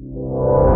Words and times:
you. 0.00 0.69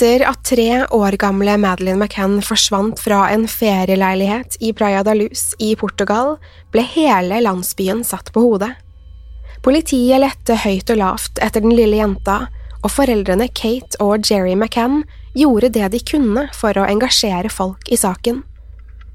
Etter 0.00 0.22
at 0.24 0.40
tre 0.48 0.86
år 0.96 1.12
gamle 1.20 1.58
Madeleine 1.60 2.00
McCann 2.00 2.38
forsvant 2.40 2.96
fra 3.04 3.18
en 3.34 3.42
ferieleilighet 3.44 4.54
i 4.64 4.70
Praia 4.72 5.02
da 5.04 5.12
Luz 5.12 5.50
i 5.60 5.74
Portugal, 5.76 6.38
ble 6.72 6.80
hele 6.94 7.42
landsbyen 7.44 8.00
satt 8.08 8.30
på 8.32 8.40
hodet. 8.40 8.70
Politiet 9.60 10.22
lette 10.22 10.56
høyt 10.62 10.88
og 10.94 11.00
lavt 11.02 11.42
etter 11.44 11.60
den 11.60 11.74
lille 11.76 11.98
jenta, 12.00 12.46
og 12.80 12.94
foreldrene 12.94 13.50
Kate 13.52 14.00
og 14.00 14.24
Jerry 14.24 14.54
McCann 14.56 15.02
gjorde 15.36 15.68
det 15.76 15.90
de 15.92 16.00
kunne 16.14 16.46
for 16.56 16.80
å 16.80 16.88
engasjere 16.88 17.52
folk 17.52 17.92
i 17.92 18.00
saken. 18.00 18.40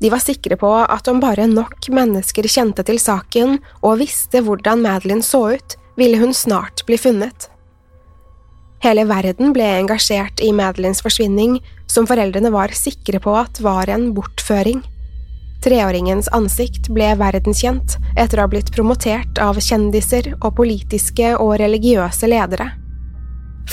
De 0.05 0.13
var 0.13 0.21
sikre 0.21 0.53
på 0.61 0.69
at 0.83 1.09
om 1.09 1.23
bare 1.23 1.49
nok 1.49 1.89
mennesker 1.89 2.45
kjente 2.45 2.85
til 2.85 3.01
saken 3.01 3.57
og 3.81 4.03
visste 4.05 4.45
hvordan 4.45 4.85
Madeleine 4.85 5.25
så 5.25 5.47
ut, 5.57 5.79
ville 5.97 6.21
hun 6.21 6.37
snart 6.45 6.85
bli 6.85 7.01
funnet. 7.01 7.49
Hele 8.85 9.01
verden 9.09 9.49
ble 9.49 9.65
engasjert 9.79 10.41
i 10.45 10.51
Madeleines 10.53 10.99
forsvinning, 11.01 11.55
som 11.89 12.05
foreldrene 12.05 12.51
var 12.53 12.69
sikre 12.77 13.17
på 13.17 13.33
at 13.33 13.57
var 13.65 13.89
en 13.89 14.11
bortføring. 14.13 14.83
Treåringens 15.65 16.29
ansikt 16.37 16.91
ble 16.93 17.07
verdenskjent 17.17 17.95
etter 18.13 18.37
å 18.37 18.45
ha 18.45 18.51
blitt 18.51 18.69
promotert 18.75 19.41
av 19.41 19.57
kjendiser 19.57 20.35
og 20.35 20.53
politiske 20.61 21.33
og 21.33 21.55
religiøse 21.63 22.29
ledere. 22.29 22.69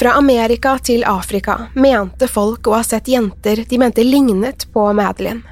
Fra 0.01 0.17
Amerika 0.17 0.79
til 0.81 1.05
Afrika 1.05 1.59
mente 1.77 2.25
folk 2.25 2.73
å 2.73 2.79
ha 2.79 2.83
sett 2.87 3.13
jenter 3.13 3.67
de 3.69 3.85
mente 3.85 4.09
lignet 4.09 4.71
på 4.73 4.89
Madeleine. 4.97 5.45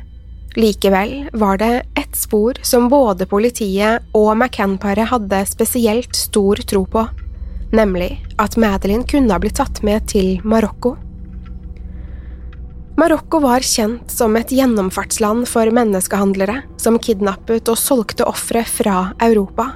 Likevel 0.57 1.29
var 1.37 1.61
det 1.61 1.75
ett 2.01 2.17
spor 2.17 2.57
som 2.65 2.89
både 2.89 3.29
politiet 3.29 4.09
og 4.17 4.33
McCann-paret 4.39 5.13
hadde 5.13 5.45
spesielt 5.53 6.17
stor 6.17 6.65
tro 6.65 6.89
på 6.89 7.05
nemlig 7.77 8.19
at 8.39 8.57
Madeleine 8.61 9.07
kunne 9.09 9.33
ha 9.33 9.41
blitt 9.43 9.59
tatt 9.61 9.83
med 9.87 10.07
til 10.11 10.41
Marokko. 10.45 10.97
Marokko 13.01 13.41
var 13.41 13.65
kjent 13.65 14.11
som 14.13 14.35
et 14.37 14.51
gjennomfartsland 14.53 15.47
for 15.49 15.71
menneskehandlere 15.73 16.59
som 16.81 16.99
kidnappet 17.01 17.71
og 17.73 17.79
solgte 17.81 18.27
ofre 18.29 18.65
fra 18.69 19.13
Europa. 19.25 19.71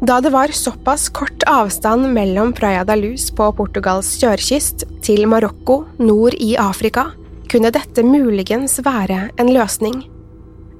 Da 0.00 0.16
det 0.24 0.30
var 0.32 0.48
såpass 0.56 1.10
kort 1.12 1.44
avstand 1.50 2.08
mellom 2.14 2.54
Praia 2.56 2.86
da 2.88 2.96
Luz 2.96 3.26
på 3.36 3.50
Portugals 3.52 4.08
sørkyst 4.22 4.86
til 5.04 5.26
Marokko 5.28 5.82
nord 6.00 6.38
i 6.40 6.54
Afrika, 6.56 7.10
kunne 7.50 7.72
dette 7.74 8.06
muligens 8.06 8.78
være 8.86 9.26
en 9.36 9.52
løsning. 9.52 10.00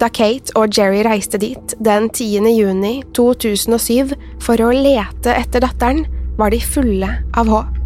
Da 0.01 0.09
Kate 0.09 0.55
og 0.57 0.73
Jerry 0.73 1.03
reiste 1.05 1.37
dit 1.43 1.75
den 1.77 2.09
10. 2.09 2.49
juni 2.55 2.95
2007 3.13 4.15
for 4.41 4.63
å 4.65 4.71
lete 4.73 5.35
etter 5.37 5.67
datteren, 5.67 6.07
var 6.41 6.55
de 6.55 6.61
fulle 6.61 7.11
av 7.37 7.53
håp. 7.53 7.77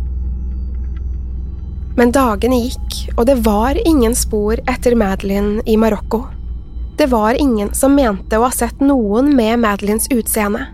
Men 1.97 2.10
dagene 2.15 2.59
gikk, 2.65 2.97
og 3.15 3.26
det 3.28 3.37
var 3.47 3.78
ingen 3.87 4.16
spor 4.19 4.59
etter 4.70 4.97
Madeleine 4.98 5.62
i 5.66 5.76
Marokko. 5.78 6.25
Det 6.98 7.06
var 7.10 7.38
ingen 7.38 7.75
som 7.75 7.94
mente 7.94 8.38
å 8.38 8.47
ha 8.47 8.50
sett 8.54 8.82
noen 8.82 9.31
med 9.37 9.59
Madeleines 9.62 10.09
utseende. 10.14 10.66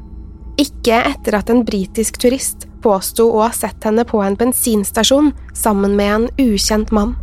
Ikke 0.60 0.96
etter 1.12 1.36
at 1.36 1.52
en 1.52 1.64
britisk 1.64 2.20
turist 2.20 2.66
påsto 2.84 3.28
å 3.32 3.44
ha 3.44 3.50
sett 3.56 3.84
henne 3.84 4.04
på 4.08 4.20
en 4.24 4.36
bensinstasjon 4.36 5.32
sammen 5.56 5.96
med 5.96 6.14
en 6.14 6.28
ukjent 6.40 6.92
mann. 6.92 7.16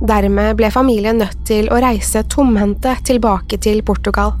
Dermed 0.00 0.56
ble 0.56 0.70
familien 0.72 1.20
nødt 1.20 1.44
til 1.48 1.68
å 1.68 1.80
reise 1.80 2.24
tomhendte 2.32 2.96
tilbake 3.04 3.60
til 3.60 3.82
Portugal. 3.84 4.32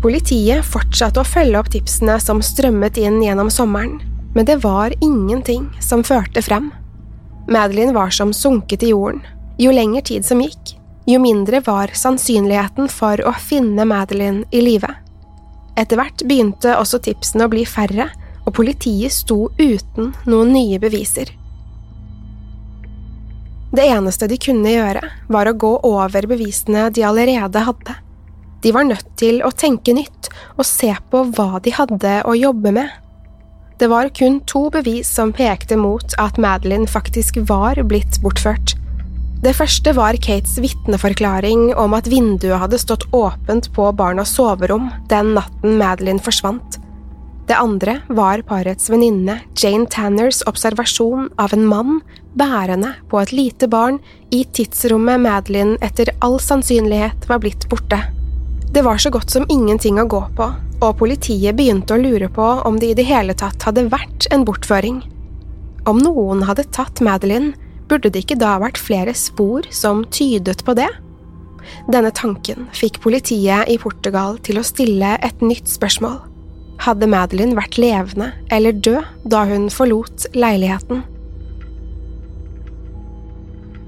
Politiet 0.00 0.64
fortsatte 0.64 1.20
å 1.20 1.28
følge 1.28 1.60
opp 1.60 1.68
tipsene 1.74 2.14
som 2.24 2.38
strømmet 2.40 2.96
inn 2.96 3.18
gjennom 3.20 3.50
sommeren, 3.52 3.98
men 4.32 4.46
det 4.48 4.62
var 4.62 4.94
ingenting 5.04 5.66
som 5.84 6.04
førte 6.06 6.40
frem. 6.40 6.70
Madeline 7.50 7.92
var 7.92 8.14
som 8.14 8.32
sunket 8.32 8.86
i 8.86 8.94
jorden. 8.94 9.20
Jo 9.60 9.74
lenger 9.76 10.06
tid 10.08 10.24
som 10.24 10.40
gikk, 10.40 10.72
jo 11.04 11.20
mindre 11.20 11.60
var 11.66 11.92
sannsynligheten 11.92 12.88
for 12.88 13.20
å 13.28 13.34
finne 13.44 13.84
Madeline 13.84 14.46
i 14.56 14.64
live. 14.64 14.88
Etter 15.76 16.00
hvert 16.00 16.24
begynte 16.24 16.78
også 16.78 17.02
tipsene 17.04 17.44
å 17.44 17.52
bli 17.52 17.66
færre, 17.68 18.08
og 18.46 18.54
politiet 18.56 19.12
sto 19.12 19.50
uten 19.60 20.14
noen 20.24 20.54
nye 20.54 20.80
beviser. 20.80 21.28
Det 23.70 23.84
eneste 23.84 24.26
de 24.32 24.40
kunne 24.40 24.72
gjøre, 24.72 25.02
var 25.28 25.46
å 25.46 25.58
gå 25.60 25.76
over 25.86 26.26
bevisene 26.30 26.88
de 26.88 27.04
allerede 27.06 27.68
hadde. 27.68 28.00
De 28.60 28.72
var 28.76 28.88
nødt 28.88 29.06
til 29.20 29.40
å 29.46 29.52
tenke 29.56 29.94
nytt 29.96 30.28
og 30.56 30.66
se 30.68 30.92
på 31.12 31.22
hva 31.36 31.62
de 31.64 31.72
hadde 31.74 32.18
å 32.28 32.36
jobbe 32.36 32.74
med. 32.76 32.90
Det 33.80 33.88
var 33.88 34.10
kun 34.12 34.42
to 34.44 34.66
bevis 34.72 35.08
som 35.08 35.32
pekte 35.32 35.78
mot 35.80 36.14
at 36.20 36.36
Madeline 36.36 36.88
faktisk 36.90 37.38
var 37.48 37.80
blitt 37.88 38.20
bortført. 38.20 38.74
Det 39.40 39.54
første 39.56 39.94
var 39.96 40.18
Kates 40.20 40.58
vitneforklaring 40.60 41.70
om 41.80 41.96
at 41.96 42.10
vinduet 42.12 42.60
hadde 42.60 42.82
stått 42.82 43.06
åpent 43.16 43.70
på 43.72 43.86
barnas 43.96 44.34
soverom 44.36 44.90
den 45.08 45.32
natten 45.38 45.78
Madeline 45.80 46.20
forsvant. 46.20 46.76
Det 47.48 47.56
andre 47.56 47.96
var 48.12 48.44
parets 48.46 48.92
venninne 48.92 49.40
Jane 49.58 49.88
Tanners 49.90 50.44
observasjon 50.46 51.30
av 51.40 51.56
en 51.56 51.64
mann 51.66 51.96
bærende 52.36 52.92
på 53.08 53.24
et 53.24 53.32
lite 53.32 53.66
barn 53.66 53.96
i 54.28 54.44
tidsrommet 54.44 55.24
Madeline 55.24 55.80
etter 55.82 56.12
all 56.20 56.36
sannsynlighet 56.38 57.24
var 57.32 57.40
blitt 57.40 57.64
borte. 57.72 58.04
Det 58.72 58.82
var 58.82 58.98
så 58.98 59.10
godt 59.10 59.30
som 59.30 59.46
ingenting 59.48 59.98
å 59.98 60.06
gå 60.06 60.20
på, 60.38 60.46
og 60.78 60.98
politiet 61.00 61.56
begynte 61.58 61.96
å 61.96 61.98
lure 61.98 62.28
på 62.30 62.44
om 62.68 62.76
det 62.78 62.92
i 62.92 62.98
det 63.00 63.08
hele 63.08 63.34
tatt 63.34 63.66
hadde 63.66 63.88
vært 63.90 64.28
en 64.30 64.44
bortføring. 64.46 65.00
Om 65.90 65.98
noen 65.98 66.44
hadde 66.46 66.68
tatt 66.70 67.02
Madeline, 67.02 67.56
burde 67.90 68.12
det 68.14 68.22
ikke 68.22 68.38
da 68.38 68.54
vært 68.62 68.78
flere 68.78 69.16
spor 69.18 69.66
som 69.74 70.04
tydet 70.14 70.62
på 70.62 70.76
det? 70.78 70.86
Denne 71.90 72.14
tanken 72.14 72.70
fikk 72.76 73.02
politiet 73.02 73.66
i 73.66 73.78
Portugal 73.82 74.38
til 74.46 74.60
å 74.60 74.66
stille 74.66 75.16
et 75.18 75.42
nytt 75.42 75.66
spørsmål. 75.66 76.20
Hadde 76.86 77.10
Madeline 77.10 77.58
vært 77.58 77.74
levende 77.82 78.30
eller 78.54 78.78
død 78.78 79.26
da 79.34 79.44
hun 79.50 79.66
forlot 79.74 80.30
leiligheten? 80.38 81.02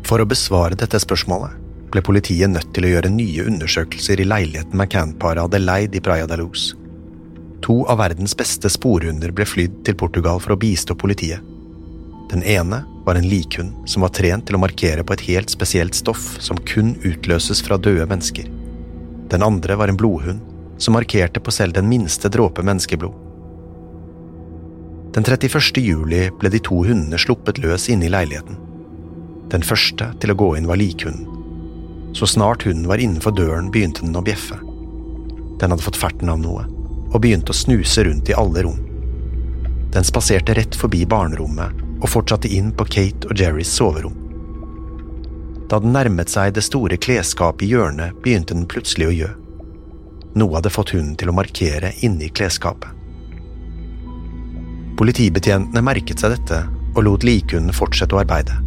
For 0.03 0.19
å 0.19 0.29
besvare 0.29 0.75
dette 0.75 0.99
spørsmålet 1.01 1.62
ble 1.93 2.03
politiet 2.05 2.51
nødt 2.51 2.73
til 2.75 2.87
å 2.87 2.93
gjøre 2.95 3.13
nye 3.13 3.45
undersøkelser 3.51 4.23
i 4.23 4.29
leiligheten 4.29 4.79
McCann-paret 4.79 5.45
hadde 5.45 5.61
leid 5.63 5.97
i 5.97 6.03
Praia 6.05 6.29
da 6.29 6.39
Luz. 6.41 6.73
To 7.63 7.83
av 7.87 8.01
verdens 8.01 8.35
beste 8.39 8.71
sporhunder 8.73 9.31
ble 9.37 9.47
flydd 9.47 9.83
til 9.87 9.99
Portugal 9.99 10.41
for 10.43 10.55
å 10.55 10.61
bistå 10.61 10.97
politiet. 10.99 11.45
Den 12.33 12.43
ene 12.49 12.81
var 13.05 13.19
en 13.19 13.29
likhund 13.29 13.89
som 13.91 14.03
var 14.03 14.15
trent 14.17 14.47
til 14.49 14.57
å 14.57 14.63
markere 14.63 15.05
på 15.05 15.15
et 15.15 15.27
helt 15.29 15.53
spesielt 15.53 15.95
stoff 15.95 16.39
som 16.41 16.59
kun 16.69 16.95
utløses 17.05 17.61
fra 17.63 17.77
døde 17.77 18.07
mennesker. 18.09 18.49
Den 19.31 19.45
andre 19.45 19.77
var 19.77 19.93
en 19.93 20.01
blodhund 20.01 20.41
som 20.83 20.97
markerte 20.97 21.41
på 21.41 21.53
selv 21.55 21.77
den 21.77 21.91
minste 21.91 22.31
dråpe 22.33 22.65
menneskeblod. 22.67 23.15
Den 25.13 25.29
31. 25.29 25.77
juli 25.85 26.23
ble 26.41 26.51
de 26.51 26.63
to 26.65 26.81
hundene 26.87 27.21
sluppet 27.21 27.61
løs 27.61 27.91
inne 27.93 28.09
i 28.09 28.13
leiligheten. 28.13 28.57
Den 29.53 29.65
første 29.67 30.09
til 30.23 30.33
å 30.33 30.39
gå 30.41 30.55
inn 30.57 30.69
var 30.71 30.81
likhunden. 30.81 31.42
Så 32.13 32.27
snart 32.27 32.63
hunden 32.63 32.89
var 32.89 33.01
innenfor 33.01 33.33
døren, 33.37 33.71
begynte 33.71 34.05
den 34.05 34.17
å 34.17 34.25
bjeffe. 34.25 34.59
Den 35.61 35.73
hadde 35.73 35.85
fått 35.85 36.01
ferten 36.01 36.29
av 36.33 36.41
noe, 36.43 36.65
og 37.13 37.21
begynte 37.23 37.55
å 37.55 37.57
snuse 37.57 38.05
rundt 38.05 38.29
i 38.29 38.37
alle 38.37 38.65
rom. 38.67 38.81
Den 39.93 40.05
spaserte 40.05 40.55
rett 40.57 40.77
forbi 40.77 41.05
barnerommet 41.09 41.81
og 42.03 42.09
fortsatte 42.11 42.51
inn 42.51 42.73
på 42.73 42.87
Kate 42.89 43.29
og 43.29 43.39
Jerrys 43.39 43.73
soverom. 43.77 44.17
Da 45.69 45.79
den 45.81 45.95
nærmet 45.95 46.33
seg 46.33 46.53
det 46.57 46.65
store 46.67 46.99
klesskapet 47.01 47.65
i 47.65 47.71
hjørnet, 47.73 48.17
begynte 48.25 48.57
den 48.57 48.67
plutselig 48.69 49.09
å 49.09 49.15
gjø. 49.17 49.31
Noe 50.37 50.57
hadde 50.59 50.73
fått 50.73 50.93
hunden 50.97 51.15
til 51.21 51.31
å 51.33 51.37
markere 51.37 51.93
inni 52.05 52.29
klesskapet. 52.33 52.91
Politibetjentene 55.01 55.83
merket 55.85 56.21
seg 56.21 56.35
dette 56.35 56.59
og 56.93 57.05
lot 57.07 57.25
likhunden 57.25 57.73
fortsette 57.77 58.17
å 58.17 58.21
arbeide. 58.21 58.59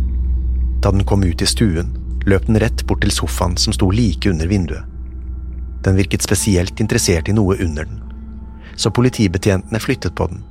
Da 0.81 0.91
den 0.93 1.05
kom 1.05 1.23
ut 1.25 1.41
i 1.41 1.49
stuen, 1.49 1.94
løp 2.25 2.47
den 2.47 2.59
rett 2.59 2.85
bort 2.87 3.03
til 3.05 3.13
sofaen 3.13 3.57
som 3.61 3.73
sto 3.73 3.91
like 3.91 4.29
under 4.29 4.49
vinduet. 4.49 4.83
Den 5.85 5.95
virket 5.95 6.25
spesielt 6.25 6.79
interessert 6.81 7.29
i 7.29 7.37
noe 7.37 7.57
under 7.61 7.85
den, 7.85 8.01
så 8.75 8.91
politibetjentene 8.91 9.79
flyttet 9.79 10.15
på 10.17 10.27
den 10.31 10.43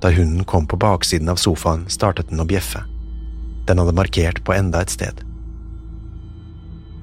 da 0.00 0.10
hunden 0.10 0.44
kom 0.44 0.66
på 0.66 0.76
baksiden 0.76 1.28
av 1.28 1.36
sofaen, 1.36 1.88
startet 1.88 2.30
den 2.30 2.40
å 2.40 2.46
bjeffe. 2.46 2.84
Den 3.66 3.80
hadde 3.82 3.96
markert 3.96 4.44
på 4.44 4.54
enda 4.54 4.82
et 4.82 4.94
sted. 4.94 5.24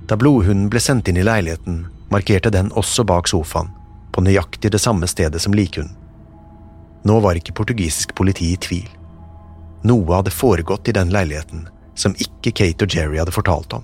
Da 0.08 0.16
blodhunden 0.16 0.70
ble 0.72 0.80
sendt 0.80 1.10
inn 1.10 1.20
i 1.20 1.26
leiligheten, 1.26 1.86
markerte 2.14 2.54
den 2.54 2.72
også 2.72 3.04
bak 3.04 3.28
sofaen, 3.28 3.74
på 4.12 4.24
nøyaktig 4.24 4.72
det 4.72 4.80
samme 4.80 5.10
stedet 5.12 5.42
som 5.44 5.54
likhunden. 5.54 5.98
Nå 7.06 7.20
var 7.22 7.38
ikke 7.38 7.54
portugisisk 7.54 8.16
politi 8.18 8.54
i 8.54 8.62
tvil. 8.62 8.88
Noe 9.86 10.16
hadde 10.16 10.34
foregått 10.34 10.88
i 10.90 10.96
den 10.96 11.12
leiligheten 11.14 11.68
som 11.96 12.16
ikke 12.20 12.54
Kate 12.56 12.86
og 12.86 12.96
Jerry 12.96 13.20
hadde 13.22 13.34
fortalt 13.36 13.74
om. 13.78 13.84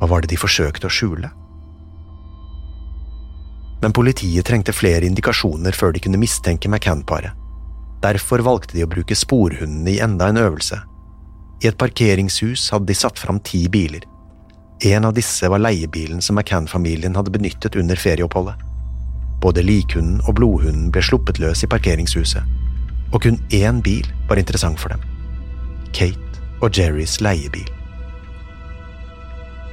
Hva 0.00 0.08
var 0.08 0.22
det 0.22 0.32
de 0.32 0.40
forsøkte 0.40 0.88
å 0.88 0.92
skjule? 0.92 1.28
Men 3.80 3.94
politiet 3.96 4.46
trengte 4.48 4.74
flere 4.76 5.08
indikasjoner 5.08 5.76
før 5.76 5.94
de 5.94 6.02
kunne 6.04 6.20
mistenke 6.20 6.68
McCann-paret. 6.68 7.32
Derfor 8.00 8.44
valgte 8.44 8.76
de 8.76 8.84
å 8.84 8.88
bruke 8.88 9.16
sporhundene 9.16 9.92
i 9.92 10.00
enda 10.00 10.30
en 10.30 10.40
øvelse. 10.40 10.78
I 11.60 11.68
et 11.68 11.76
parkeringshus 11.80 12.70
hadde 12.72 12.88
de 12.88 12.96
satt 12.96 13.20
fram 13.20 13.40
ti 13.44 13.66
biler. 13.68 14.06
En 14.84 15.04
av 15.04 15.12
disse 15.16 15.48
var 15.48 15.60
leiebilen 15.60 16.22
som 16.24 16.38
McCann-familien 16.38 17.16
hadde 17.16 17.32
benyttet 17.34 17.76
under 17.76 18.00
ferieoppholdet. 18.00 18.56
Både 19.40 19.64
likhunden 19.64 20.22
og 20.24 20.36
blodhunden 20.40 20.88
ble 20.92 21.04
sluppet 21.04 21.40
løs 21.40 21.64
i 21.64 21.68
parkeringshuset, 21.68 22.56
og 23.12 23.22
kun 23.24 23.36
én 23.52 23.80
bil 23.84 24.08
var 24.28 24.40
interessant 24.40 24.80
for 24.80 24.92
dem. 24.92 25.04
Kate 25.92 26.29
og 26.60 26.76
Jerrys 26.76 27.18
leiebil. 27.24 27.68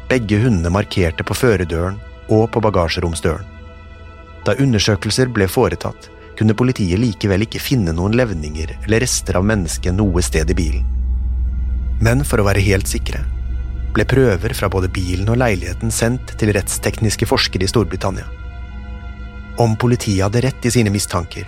Begge 0.08 0.40
hundene 0.40 0.72
markerte 0.72 1.26
på 1.28 1.36
førerdøren 1.36 1.98
og 2.32 2.48
på 2.52 2.62
bagasjeromsdøren. 2.64 3.48
Da 4.48 4.56
undersøkelser 4.64 5.28
ble 5.36 5.50
foretatt, 5.52 6.10
kunne 6.38 6.56
politiet 6.56 7.02
likevel 7.02 7.44
ikke 7.44 7.60
finne 7.60 7.96
noen 7.96 8.16
levninger 8.16 8.76
eller 8.78 9.04
rester 9.04 9.40
av 9.40 9.48
mennesket 9.48 9.96
noe 9.98 10.24
sted 10.24 10.54
i 10.54 10.56
bilen. 10.56 10.86
Men 12.00 12.22
for 12.24 12.40
å 12.40 12.48
være 12.48 12.64
helt 12.64 12.88
sikre 12.88 13.24
ble 13.98 14.06
prøver 14.06 14.54
fra 14.54 14.70
både 14.70 14.92
bilen 14.94 15.30
og 15.34 15.40
leiligheten 15.42 15.92
sendt 15.94 16.36
til 16.38 16.52
rettstekniske 16.54 17.26
forskere 17.26 17.66
i 17.66 17.72
Storbritannia. 17.72 18.28
Om 19.58 19.74
politiet 19.82 20.22
hadde 20.22 20.44
rett 20.46 20.68
i 20.70 20.72
sine 20.74 20.94
mistanker, 20.94 21.48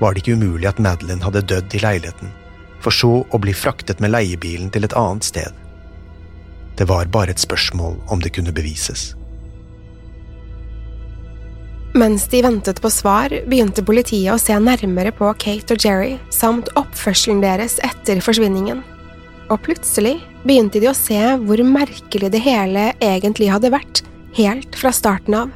var 0.00 0.12
det 0.12 0.24
ikke 0.24 0.34
umulig 0.34 0.66
at 0.66 0.80
Madeline 0.82 1.22
hadde 1.22 1.44
dødd 1.46 1.76
i 1.78 1.82
leiligheten, 1.84 2.32
for 2.84 2.94
så 2.94 3.12
å 3.24 3.40
bli 3.40 3.54
fraktet 3.56 4.00
med 4.04 4.12
leiebilen 4.14 4.70
til 4.74 4.86
et 4.86 4.96
annet 4.98 5.26
sted. 5.26 5.52
Det 6.76 6.88
var 6.90 7.10
bare 7.12 7.34
et 7.34 7.42
spørsmål 7.42 8.00
om 8.10 8.22
det 8.22 8.34
kunne 8.36 8.54
bevises. 8.54 9.12
Mens 11.94 12.24
de 12.26 12.40
ventet 12.42 12.80
på 12.82 12.90
svar, 12.90 13.30
begynte 13.46 13.84
politiet 13.86 14.32
å 14.34 14.40
se 14.42 14.56
nærmere 14.58 15.12
på 15.14 15.28
Kate 15.38 15.76
og 15.76 15.84
Jerry 15.84 16.16
samt 16.34 16.72
oppførselen 16.74 17.38
deres 17.44 17.78
etter 17.86 18.18
forsvinningen. 18.24 18.80
Og 19.52 19.60
plutselig 19.62 20.16
begynte 20.42 20.82
de 20.82 20.90
å 20.90 20.96
se 20.98 21.20
hvor 21.44 21.62
merkelig 21.62 22.32
det 22.34 22.42
hele 22.42 22.88
egentlig 22.98 23.52
hadde 23.52 23.70
vært, 23.76 24.02
helt 24.34 24.74
fra 24.80 24.90
starten 24.90 25.38
av. 25.44 25.54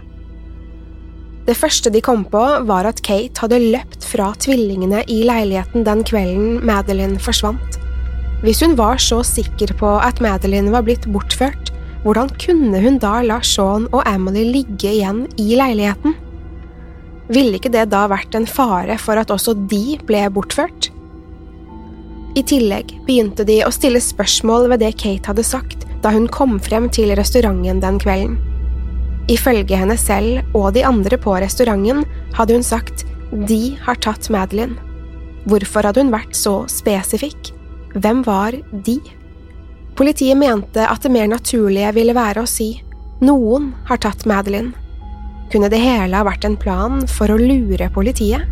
Det 1.49 1.57
første 1.57 1.88
de 1.88 2.02
kom 2.05 2.26
på, 2.28 2.43
var 2.69 2.85
at 2.85 3.00
Kate 3.07 3.40
hadde 3.40 3.62
løpt 3.73 4.05
fra 4.05 4.35
tvillingene 4.37 5.00
i 5.09 5.23
leiligheten 5.25 5.87
den 5.87 6.05
kvelden 6.05 6.59
Madeline 6.69 7.17
forsvant. 7.25 7.81
Hvis 8.45 8.61
hun 8.62 8.76
var 8.78 9.00
så 9.02 9.23
sikker 9.26 9.73
på 9.81 9.97
at 9.97 10.21
Madeline 10.23 10.71
var 10.75 10.85
blitt 10.87 11.09
bortført, 11.09 11.73
hvordan 12.05 12.31
kunne 12.38 12.78
hun 12.85 13.00
da 13.02 13.19
la 13.25 13.40
Sean 13.43 13.88
og 13.90 14.05
Emily 14.07 14.45
ligge 14.52 14.93
igjen 14.93 15.25
i 15.40 15.57
leiligheten? 15.59 16.14
ville 17.28 17.59
ikke 17.59 17.73
det 17.73 17.88
da 17.93 18.07
vært 18.09 18.37
en 18.37 18.49
fare 18.49 18.97
for 19.00 19.21
at 19.21 19.33
også 19.33 19.55
de 19.71 19.99
ble 20.09 20.25
bortført? 20.33 20.90
I 22.38 22.45
tillegg 22.47 22.93
begynte 23.07 23.45
de 23.49 23.61
å 23.67 23.73
stille 23.75 24.00
spørsmål 24.05 24.69
ved 24.73 24.85
det 24.85 24.95
Kate 25.00 25.33
hadde 25.33 25.47
sagt 25.47 25.87
da 26.05 26.12
hun 26.14 26.28
kom 26.31 26.59
frem 26.62 26.87
til 26.95 27.12
restauranten 27.19 27.83
den 27.83 27.99
kvelden. 28.00 28.38
Ifølge 29.28 29.76
henne 29.76 29.97
selv 30.00 30.56
og 30.56 30.73
de 30.76 30.85
andre 30.88 31.18
på 31.20 31.35
restauranten 31.37 32.04
hadde 32.37 32.56
hun 32.56 32.64
sagt 32.64 33.04
de 33.49 33.76
har 33.85 34.00
tatt 34.00 34.30
Madeline. 34.32 34.78
Hvorfor 35.49 35.85
hadde 35.85 36.00
hun 36.00 36.12
vært 36.12 36.37
så 36.37 36.62
spesifikk? 36.73 37.52
Hvem 37.97 38.23
var 38.25 38.56
de? 38.73 38.99
Politiet 39.99 40.38
mente 40.38 40.85
at 40.85 41.04
det 41.04 41.12
mer 41.12 41.28
naturlige 41.28 41.92
ville 41.97 42.16
være 42.16 42.44
å 42.44 42.49
si 42.49 42.70
noen 43.25 43.73
har 43.88 43.99
tatt 43.99 44.25
Madeline. 44.30 44.73
Kunne 45.52 45.70
det 45.73 45.80
hele 45.82 46.14
ha 46.14 46.26
vært 46.26 46.44
en 46.47 46.56
plan 46.61 47.02
for 47.11 47.32
å 47.32 47.40
lure 47.40 47.88
politiet? 47.90 48.44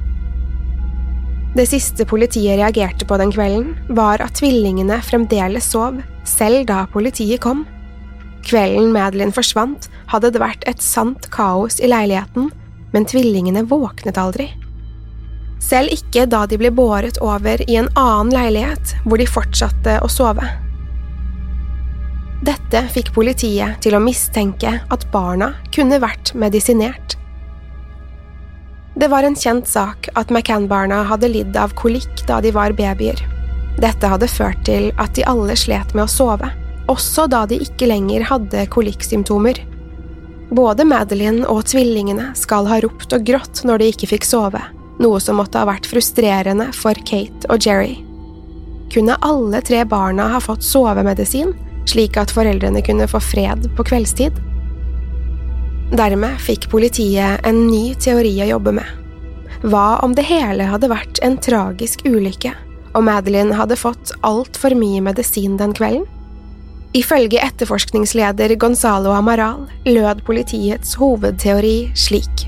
Det 1.56 1.64
siste 1.70 2.04
politiet 2.08 2.58
reagerte 2.58 3.06
på 3.08 3.16
den 3.20 3.30
kvelden, 3.32 3.70
var 3.96 4.20
at 4.20 4.34
tvillingene 4.36 4.98
fremdeles 5.06 5.70
sov, 5.72 6.02
selv 6.28 6.66
da 6.68 6.82
politiet 6.92 7.40
kom. 7.44 7.62
Kvelden 8.46 8.92
Madeline 8.94 9.34
forsvant, 9.34 9.88
hadde 10.12 10.30
det 10.34 10.42
vært 10.42 10.66
et 10.70 10.82
sant 10.82 11.26
kaos 11.34 11.80
i 11.82 11.90
leiligheten, 11.90 12.52
men 12.94 13.08
tvillingene 13.08 13.66
våknet 13.66 14.18
aldri. 14.20 14.52
Selv 15.62 15.90
ikke 15.94 16.26
da 16.30 16.44
de 16.46 16.58
ble 16.60 16.70
båret 16.70 17.18
over 17.24 17.62
i 17.66 17.78
en 17.80 17.88
annen 17.98 18.30
leilighet, 18.34 18.94
hvor 19.04 19.18
de 19.18 19.26
fortsatte 19.26 19.98
å 20.04 20.10
sove. 20.12 20.46
Dette 22.46 22.82
fikk 22.92 23.14
politiet 23.16 23.80
til 23.82 23.96
å 23.96 24.02
mistenke 24.02 24.76
at 24.92 25.06
barna 25.10 25.54
kunne 25.74 25.98
vært 26.02 26.34
medisinert. 26.38 27.16
Det 28.96 29.08
var 29.12 29.26
en 29.26 29.36
kjent 29.36 29.66
sak 29.68 30.06
at 30.14 30.30
McCann-barna 30.30 31.02
hadde 31.08 31.32
lidd 31.32 31.56
av 31.58 31.74
kolikk 31.76 32.22
da 32.28 32.38
de 32.44 32.52
var 32.54 32.76
babyer. 32.76 33.18
Dette 33.80 34.08
hadde 34.08 34.30
ført 34.30 34.62
til 34.68 34.92
at 35.02 35.16
de 35.16 35.24
alle 35.28 35.56
slet 35.58 35.92
med 35.96 36.06
å 36.06 36.12
sove, 36.12 36.48
også 36.90 37.26
da 37.30 37.44
de 37.50 37.58
ikke 37.62 37.88
lenger 37.90 38.26
hadde 38.28 38.66
kolikksymptomer. 38.72 39.60
Både 40.54 40.86
Madeline 40.86 41.46
og 41.50 41.64
tvillingene 41.70 42.30
skal 42.38 42.68
ha 42.70 42.78
ropt 42.84 43.14
og 43.16 43.24
grått 43.26 43.64
når 43.66 43.82
de 43.82 43.92
ikke 43.92 44.10
fikk 44.14 44.26
sove, 44.28 44.62
noe 45.02 45.20
som 45.22 45.40
måtte 45.40 45.58
ha 45.58 45.66
vært 45.68 45.88
frustrerende 45.90 46.68
for 46.76 46.98
Kate 47.08 47.50
og 47.50 47.66
Jerry. 47.66 47.96
Kunne 48.94 49.18
alle 49.26 49.60
tre 49.66 49.82
barna 49.88 50.28
ha 50.36 50.40
fått 50.42 50.62
sovemedisin, 50.62 51.50
slik 51.90 52.18
at 52.20 52.30
foreldrene 52.34 52.82
kunne 52.86 53.08
få 53.10 53.20
fred 53.22 53.66
på 53.76 53.86
kveldstid? 53.90 54.38
Dermed 55.96 56.38
fikk 56.42 56.68
politiet 56.70 57.42
en 57.46 57.66
ny 57.66 57.94
teori 58.02 58.34
å 58.42 58.50
jobbe 58.54 58.74
med. 58.78 58.86
Hva 59.66 59.98
om 60.04 60.14
det 60.14 60.26
hele 60.28 60.66
hadde 60.70 60.90
vært 60.90 61.18
en 61.26 61.38
tragisk 61.42 62.02
ulykke, 62.06 62.52
og 62.94 63.06
Madeline 63.06 63.54
hadde 63.58 63.78
fått 63.78 64.12
altfor 64.26 64.74
mye 64.78 65.02
medisin 65.02 65.58
den 65.58 65.74
kvelden? 65.74 66.06
Ifølge 66.96 67.42
etterforskningsleder 67.44 68.54
Gonzalo 68.56 69.10
Amaral 69.12 69.66
lød 69.84 70.22
politiets 70.24 70.94
hovedteori 70.96 71.90
slik. 71.98 72.46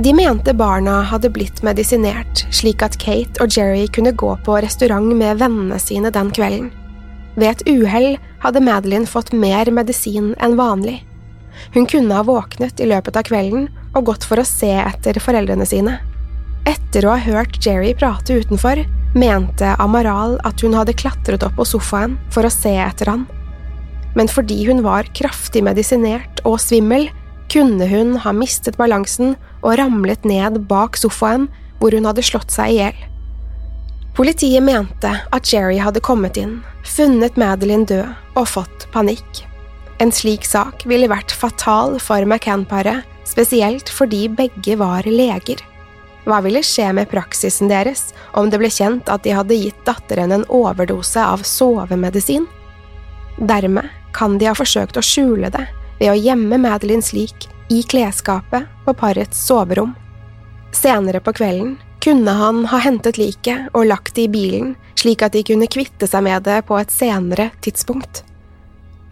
De 0.00 0.12
mente 0.16 0.54
barna 0.56 1.02
hadde 1.10 1.28
blitt 1.32 1.62
medisinert, 1.64 2.44
slik 2.52 2.84
at 2.84 2.96
Kate 3.00 3.40
og 3.44 3.52
Jerry 3.52 3.84
kunne 3.92 4.12
gå 4.12 4.30
på 4.44 4.56
restaurant 4.64 5.12
med 5.16 5.40
vennene 5.40 5.78
sine 5.80 6.12
den 6.12 6.32
kvelden. 6.36 6.70
Ved 7.36 7.50
et 7.50 7.64
uhell 7.68 8.16
hadde 8.44 8.64
Madeline 8.64 9.08
fått 9.08 9.34
mer 9.36 9.68
medisin 9.72 10.32
enn 10.40 10.56
vanlig. 10.56 11.02
Hun 11.74 11.88
kunne 11.88 12.16
ha 12.16 12.24
våknet 12.24 12.80
i 12.80 12.88
løpet 12.88 13.16
av 13.20 13.28
kvelden 13.28 13.68
og 13.96 14.08
gått 14.08 14.24
for 14.28 14.40
å 14.40 14.48
se 14.48 14.72
etter 14.80 15.20
foreldrene 15.20 15.68
sine. 15.68 15.98
Etter 16.68 17.04
å 17.04 17.16
ha 17.16 17.20
hørt 17.20 17.60
Jerry 17.64 17.92
prate 17.96 18.40
utenfor, 18.40 18.80
mente 19.16 19.72
Amaral 19.82 20.36
at 20.46 20.62
hun 20.62 20.76
hadde 20.76 20.94
klatret 20.96 21.44
opp 21.46 21.56
på 21.58 21.66
sofaen 21.66 22.16
for 22.34 22.46
å 22.46 22.52
se 22.52 22.74
etter 22.78 23.10
han. 23.10 23.24
Men 24.16 24.30
fordi 24.32 24.62
hun 24.68 24.82
var 24.84 25.08
kraftig 25.16 25.64
medisinert 25.66 26.40
og 26.48 26.60
svimmel, 26.62 27.08
kunne 27.52 27.86
hun 27.88 28.16
ha 28.24 28.32
mistet 28.34 28.78
balansen 28.80 29.36
og 29.62 29.76
ramlet 29.80 30.24
ned 30.26 30.62
bak 30.70 30.96
sofaen 30.98 31.46
hvor 31.80 31.94
hun 31.94 32.08
hadde 32.08 32.24
slått 32.24 32.54
seg 32.54 32.72
i 32.72 32.80
hjel. 32.80 33.04
Politiet 34.16 34.64
mente 34.64 35.10
at 35.12 35.52
Jerry 35.52 35.76
hadde 35.76 36.00
kommet 36.00 36.38
inn, 36.40 36.62
funnet 36.88 37.36
Madeline 37.36 37.84
død 37.88 38.38
og 38.40 38.48
fått 38.48 38.86
panikk. 38.94 39.42
En 40.00 40.12
slik 40.12 40.44
sak 40.48 40.84
ville 40.88 41.08
vært 41.12 41.32
fatal 41.32 41.98
for 42.00 42.24
McCann-paret, 42.24 43.04
spesielt 43.28 43.92
fordi 43.92 44.26
begge 44.32 44.76
var 44.80 45.04
leger. 45.08 45.60
Hva 46.26 46.40
ville 46.42 46.62
skje 46.66 46.88
med 46.92 47.06
praksisen 47.10 47.70
deres 47.70 48.10
om 48.34 48.50
det 48.50 48.58
ble 48.58 48.70
kjent 48.72 49.10
at 49.12 49.22
de 49.22 49.34
hadde 49.36 49.58
gitt 49.60 49.78
datteren 49.86 50.34
en 50.34 50.46
overdose 50.50 51.22
av 51.22 51.44
sovemedisin? 51.46 52.48
Dermed 53.38 53.86
kan 54.16 54.38
de 54.40 54.48
ha 54.50 54.54
forsøkt 54.56 54.98
å 54.98 55.04
skjule 55.04 55.52
det 55.54 55.66
ved 56.00 56.10
å 56.10 56.18
gjemme 56.18 56.58
Madeline 56.58 57.04
lik 57.14 57.46
i 57.70 57.82
klesskapet 57.86 58.66
på 58.84 58.94
parets 58.98 59.38
soverom. 59.46 59.94
Senere 60.74 61.20
på 61.22 61.34
kvelden 61.36 61.76
kunne 62.02 62.34
han 62.38 62.64
ha 62.70 62.78
hentet 62.82 63.18
liket 63.18 63.70
og 63.72 63.88
lagt 63.90 64.14
det 64.16 64.26
i 64.26 64.30
bilen, 64.30 64.74
slik 64.98 65.22
at 65.22 65.34
de 65.34 65.44
kunne 65.46 65.70
kvitte 65.70 66.08
seg 66.10 66.26
med 66.26 66.44
det 66.46 66.60
på 66.68 66.78
et 66.78 66.92
senere 66.94 67.48
tidspunkt. 67.64 68.22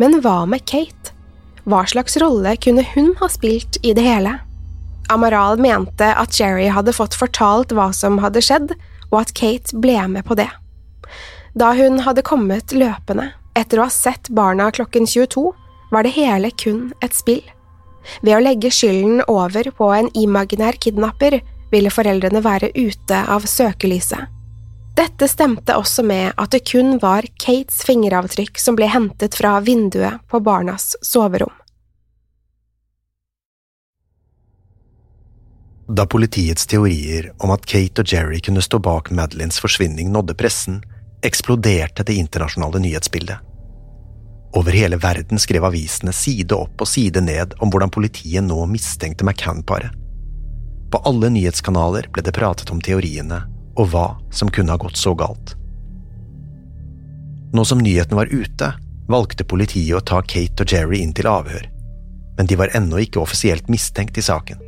Men 0.02 0.18
hva 0.22 0.42
med 0.50 0.66
Kate? 0.66 1.14
Hva 1.64 1.84
slags 1.88 2.18
rolle 2.20 2.56
kunne 2.60 2.84
hun 2.94 3.14
ha 3.22 3.30
spilt 3.32 3.78
i 3.82 3.94
det 3.96 4.04
hele? 4.04 4.36
Amaral 5.12 5.60
mente 5.60 6.06
at 6.14 6.40
Jerry 6.40 6.66
hadde 6.72 6.94
fått 6.96 7.16
fortalt 7.18 7.72
hva 7.74 7.90
som 7.92 8.20
hadde 8.22 8.42
skjedd, 8.44 8.74
og 9.12 9.20
at 9.20 9.34
Kate 9.36 9.76
ble 9.78 9.98
med 10.10 10.26
på 10.26 10.36
det. 10.38 10.50
Da 11.54 11.72
hun 11.78 12.00
hadde 12.02 12.24
kommet 12.26 12.74
løpende, 12.74 13.30
etter 13.54 13.78
å 13.78 13.86
ha 13.86 13.92
sett 13.92 14.30
barna 14.34 14.70
klokken 14.74 15.06
22, 15.06 15.52
var 15.92 16.06
det 16.06 16.16
hele 16.16 16.50
kun 16.50 16.88
et 17.04 17.14
spill. 17.14 17.44
Ved 18.24 18.36
å 18.36 18.42
legge 18.42 18.72
skylden 18.74 19.22
over 19.30 19.70
på 19.76 19.90
en 19.94 20.10
imaginær 20.18 20.76
kidnapper 20.82 21.38
ville 21.72 21.92
foreldrene 21.92 22.42
være 22.44 22.72
ute 22.74 23.20
av 23.30 23.46
søkelyset. 23.48 24.30
Dette 24.94 25.26
stemte 25.26 25.74
også 25.74 26.04
med 26.06 26.36
at 26.38 26.52
det 26.54 26.62
kun 26.70 26.98
var 27.02 27.26
Kates 27.42 27.80
fingeravtrykk 27.86 28.60
som 28.62 28.76
ble 28.78 28.86
hentet 28.92 29.34
fra 29.34 29.56
vinduet 29.64 30.22
på 30.30 30.38
barnas 30.44 30.92
soverom. 31.02 31.50
Da 35.88 36.06
politiets 36.06 36.66
teorier 36.66 37.32
om 37.44 37.50
at 37.52 37.66
Kate 37.68 38.00
og 38.00 38.12
Jerry 38.12 38.38
kunne 38.40 38.62
stå 38.64 38.78
bak 38.80 39.10
Madelines 39.12 39.58
forsvinning 39.60 40.08
nådde 40.12 40.36
pressen, 40.40 40.78
eksploderte 41.24 42.06
det 42.08 42.16
internasjonale 42.16 42.80
nyhetsbildet. 42.80 43.36
Over 44.56 44.72
hele 44.72 44.96
verden 44.96 45.38
skrev 45.38 45.66
avisene 45.68 46.14
side 46.16 46.56
opp 46.56 46.80
og 46.80 46.88
side 46.88 47.20
ned 47.20 47.56
om 47.60 47.72
hvordan 47.72 47.92
politiet 47.92 48.46
nå 48.46 48.64
mistenkte 48.70 49.26
McCann-paret. 49.26 49.92
På 50.88 51.02
alle 51.04 51.28
nyhetskanaler 51.34 52.08
ble 52.14 52.22
det 52.24 52.36
pratet 52.36 52.70
om 52.72 52.80
teoriene 52.80 53.42
og 53.74 53.90
hva 53.92 54.08
som 54.32 54.48
kunne 54.48 54.72
ha 54.72 54.80
gått 54.80 54.96
så 54.96 55.12
galt. 55.18 55.56
Nå 57.54 57.64
som 57.66 57.82
nyheten 57.82 58.16
var 58.16 58.30
ute, 58.32 58.72
valgte 59.10 59.44
politiet 59.44 59.98
å 59.98 60.04
ta 60.06 60.22
Kate 60.22 60.64
og 60.64 60.70
Jerry 60.70 61.02
inn 61.02 61.12
til 61.12 61.28
avhør, 61.28 61.66
men 62.38 62.48
de 62.48 62.56
var 62.56 62.72
ennå 62.78 63.02
ikke 63.04 63.20
offisielt 63.20 63.68
mistenkt 63.68 64.16
i 64.16 64.24
saken. 64.24 64.62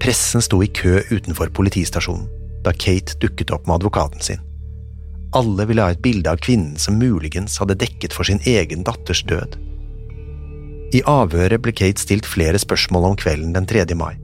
Pressen 0.00 0.40
sto 0.40 0.62
i 0.64 0.68
kø 0.72 1.02
utenfor 1.10 1.50
politistasjonen 1.52 2.28
da 2.64 2.72
Kate 2.76 3.16
dukket 3.20 3.52
opp 3.52 3.66
med 3.66 3.78
advokaten 3.78 4.20
sin. 4.20 4.40
Alle 5.36 5.64
ville 5.68 5.84
ha 5.84 5.92
et 5.94 6.02
bilde 6.02 6.28
av 6.28 6.40
kvinnen 6.42 6.76
som 6.80 6.98
muligens 6.98 7.58
hadde 7.60 7.78
dekket 7.80 8.12
for 8.16 8.28
sin 8.28 8.40
egen 8.48 8.84
datters 8.84 9.22
død. 9.28 9.56
I 10.96 11.02
avhøret 11.06 11.62
ble 11.62 11.72
Kate 11.76 12.02
stilt 12.02 12.26
flere 12.26 12.58
spørsmål 12.58 13.10
om 13.12 13.16
kvelden 13.16 13.54
den 13.54 13.68
3. 13.68 13.86
mai. 13.94 14.16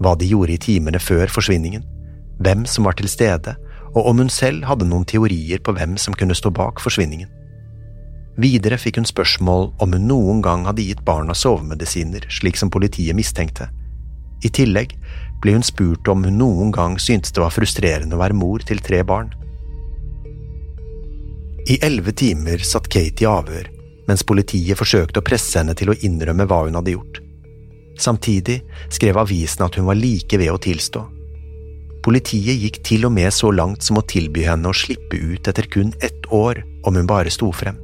Hva 0.00 0.16
de 0.18 0.28
gjorde 0.28 0.56
i 0.56 0.60
timene 0.60 1.00
før 1.00 1.30
forsvinningen, 1.30 1.84
hvem 2.40 2.64
som 2.66 2.88
var 2.88 2.96
til 2.98 3.08
stede, 3.08 3.54
og 3.94 4.06
om 4.06 4.22
hun 4.22 4.32
selv 4.32 4.64
hadde 4.64 4.88
noen 4.88 5.04
teorier 5.04 5.60
på 5.62 5.74
hvem 5.76 5.96
som 6.00 6.16
kunne 6.16 6.34
stå 6.34 6.50
bak 6.56 6.80
forsvinningen. 6.80 7.28
Videre 8.40 8.78
fikk 8.80 8.96
hun 9.00 9.08
spørsmål 9.08 9.70
om 9.82 9.92
hun 9.92 10.08
noen 10.08 10.40
gang 10.42 10.64
hadde 10.66 10.86
gitt 10.86 11.04
barna 11.04 11.36
sovemedisiner, 11.36 12.24
slik 12.32 12.56
som 12.56 12.72
politiet 12.72 13.16
mistenkte. 13.18 13.68
I 14.44 14.48
tillegg 14.48 14.94
ble 15.40 15.56
hun 15.56 15.64
spurt 15.64 16.08
om 16.08 16.24
hun 16.24 16.38
noen 16.40 16.72
gang 16.72 16.96
syntes 17.00 17.32
det 17.32 17.42
var 17.42 17.54
frustrerende 17.54 18.16
å 18.16 18.22
være 18.22 18.36
mor 18.36 18.64
til 18.66 18.80
tre 18.84 19.02
barn. 19.06 19.32
I 21.68 21.78
elleve 21.84 22.12
timer 22.16 22.62
satt 22.64 22.88
Kate 22.92 23.24
i 23.24 23.28
avhør, 23.28 23.68
mens 24.08 24.24
politiet 24.26 24.78
forsøkte 24.80 25.20
å 25.20 25.26
presse 25.26 25.58
henne 25.60 25.76
til 25.76 25.92
å 25.92 25.98
innrømme 26.06 26.46
hva 26.48 26.64
hun 26.66 26.78
hadde 26.78 26.96
gjort. 26.96 27.20
Samtidig 28.00 28.62
skrev 28.88 29.20
avisen 29.20 29.66
at 29.66 29.76
hun 29.76 29.88
var 29.90 29.98
like 29.98 30.40
ved 30.40 30.52
å 30.52 30.60
tilstå. 30.60 31.04
Politiet 32.00 32.62
gikk 32.62 32.80
til 32.86 33.04
og 33.04 33.12
med 33.12 33.28
så 33.36 33.50
langt 33.52 33.84
som 33.84 34.00
å 34.00 34.06
tilby 34.08 34.46
henne 34.48 34.70
å 34.70 34.76
slippe 34.76 35.20
ut 35.20 35.50
etter 35.52 35.68
kun 35.68 35.92
ett 36.00 36.24
år 36.32 36.62
om 36.88 36.96
hun 36.96 37.08
bare 37.08 37.32
sto 37.32 37.50
frem. 37.52 37.76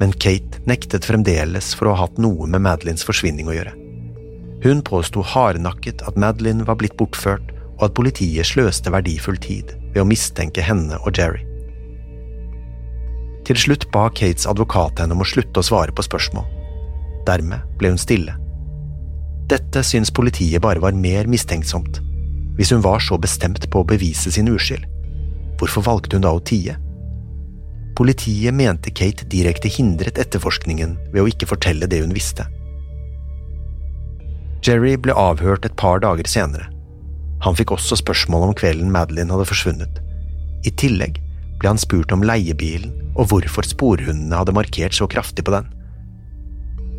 Men 0.00 0.10
Kate 0.18 0.64
nektet 0.66 1.06
fremdeles 1.06 1.70
for 1.78 1.86
å 1.86 1.94
ha 1.94 2.08
hatt 2.08 2.18
noe 2.18 2.50
med 2.50 2.66
Madelines 2.66 3.06
forsvinning 3.06 3.46
å 3.46 3.54
gjøre. 3.54 3.83
Hun 4.64 4.80
påsto 4.82 5.20
hardnakket 5.20 6.02
at 6.08 6.16
Madeline 6.16 6.64
var 6.64 6.78
blitt 6.80 6.96
bortført, 6.96 7.50
og 7.76 7.88
at 7.88 7.96
politiet 7.98 8.48
sløste 8.48 8.88
verdifull 8.94 9.36
tid 9.36 9.74
ved 9.92 10.00
å 10.00 10.08
mistenke 10.08 10.62
henne 10.64 10.96
og 11.02 11.18
Jerry. 11.18 11.42
Til 13.44 13.60
slutt 13.60 13.84
ba 13.92 14.06
Kates 14.08 14.48
advokat 14.48 15.02
henne 15.02 15.12
om 15.12 15.20
å 15.20 15.28
slutte 15.28 15.60
å 15.60 15.66
svare 15.66 15.92
på 15.92 16.06
spørsmål. 16.06 16.46
Dermed 17.28 17.76
ble 17.76 17.92
hun 17.92 18.00
stille. 18.00 18.38
Dette 19.52 19.84
syns 19.84 20.12
politiet 20.14 20.64
bare 20.64 20.80
var 20.80 20.96
mer 20.96 21.28
mistenksomt. 21.28 22.00
Hvis 22.56 22.72
hun 22.72 22.80
var 22.80 23.04
så 23.04 23.18
bestemt 23.20 23.68
på 23.68 23.82
å 23.82 23.88
bevise 23.90 24.32
sin 24.32 24.48
uskyld, 24.48 24.86
hvorfor 25.60 25.84
valgte 25.84 26.16
hun 26.16 26.24
da 26.24 26.32
å 26.32 26.40
tie? 26.40 26.78
Politiet 27.98 28.56
mente 28.56 28.94
Kate 28.96 29.28
direkte 29.28 29.68
hindret 29.68 30.16
etterforskningen 30.18 30.96
ved 31.12 31.20
å 31.20 31.28
ikke 31.28 31.50
fortelle 31.52 31.90
det 31.90 32.00
hun 32.00 32.16
visste. 32.16 32.46
Jerry 34.64 34.94
ble 34.96 35.12
avhørt 35.12 35.66
et 35.68 35.76
par 35.76 36.00
dager 36.00 36.24
senere. 36.30 36.70
Han 37.44 37.56
fikk 37.58 37.74
også 37.74 37.98
spørsmål 38.00 38.46
om 38.48 38.54
kvelden 38.56 38.92
Madeline 38.92 39.32
hadde 39.34 39.48
forsvunnet. 39.50 39.98
I 40.64 40.72
tillegg 40.80 41.18
ble 41.60 41.68
han 41.68 41.80
spurt 41.80 42.12
om 42.16 42.24
leiebilen 42.24 42.94
og 43.14 43.28
hvorfor 43.30 43.66
sporhundene 43.68 44.38
hadde 44.40 44.54
markert 44.56 44.96
så 44.96 45.08
kraftig 45.10 45.44
på 45.44 45.52
den. 45.52 45.68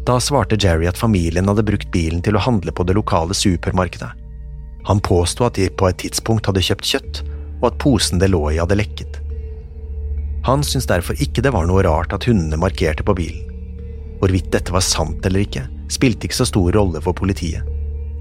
Da 0.05 0.19
svarte 0.21 0.59
Jerry 0.61 0.85
at 0.85 1.01
familien 1.01 1.49
hadde 1.49 1.65
brukt 1.65 1.89
bilen 1.91 2.21
til 2.21 2.37
å 2.37 2.43
handle 2.45 2.69
på 2.75 2.85
det 2.85 2.93
lokale 2.93 3.33
supermarkedet. 3.33 4.11
Han 4.85 5.01
påsto 5.01 5.47
at 5.47 5.57
de 5.57 5.65
på 5.73 5.89
et 5.89 5.97
tidspunkt 6.03 6.45
hadde 6.45 6.61
kjøpt 6.61 6.85
kjøtt, 6.85 7.21
og 7.63 7.71
at 7.71 7.79
posen 7.81 8.21
det 8.21 8.29
lå 8.29 8.43
i 8.51 8.59
hadde 8.61 8.77
lekket. 8.77 9.17
Han 10.45 10.61
syntes 10.61 10.85
derfor 10.91 11.17
ikke 11.17 11.41
det 11.41 11.55
var 11.55 11.65
noe 11.65 11.81
rart 11.81 12.13
at 12.13 12.27
hundene 12.29 12.61
markerte 12.61 13.01
på 13.07 13.17
bilen. 13.17 13.49
Hvorvidt 14.21 14.51
dette 14.53 14.73
var 14.75 14.85
sant 14.85 15.25
eller 15.25 15.41
ikke, 15.41 15.65
spilte 15.91 16.27
ikke 16.27 16.39
så 16.39 16.47
stor 16.49 16.71
rolle 16.75 17.01
for 17.03 17.17
politiet. 17.17 17.65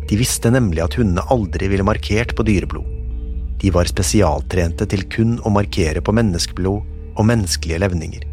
De 0.09 0.19
visste 0.21 0.51
nemlig 0.53 0.83
at 0.85 0.97
hundene 0.99 1.25
aldri 1.33 1.71
ville 1.73 1.87
markert 1.87 2.35
på 2.37 2.45
dyreblod. 2.47 2.89
De 3.63 3.71
var 3.73 3.89
spesialtrente 3.89 4.85
til 4.91 5.07
kun 5.09 5.39
å 5.41 5.53
markere 5.53 6.03
på 6.05 6.13
menneskeblod 6.13 6.93
og 7.15 7.29
menneskelige 7.29 7.81
levninger. 7.81 8.27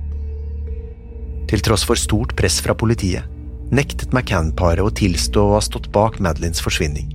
Til 1.52 1.64
tross 1.64 1.86
for 1.88 2.00
stort 2.00 2.36
press 2.40 2.60
fra 2.64 2.76
politiet 2.76 3.28
nektet 3.72 4.12
McCann-paret 4.12 4.84
å 4.84 4.92
tilstå 4.92 5.46
å 5.48 5.54
ha 5.56 5.62
stått 5.64 5.88
bak 5.96 6.20
Madelines 6.20 6.60
forsvinning. 6.64 7.14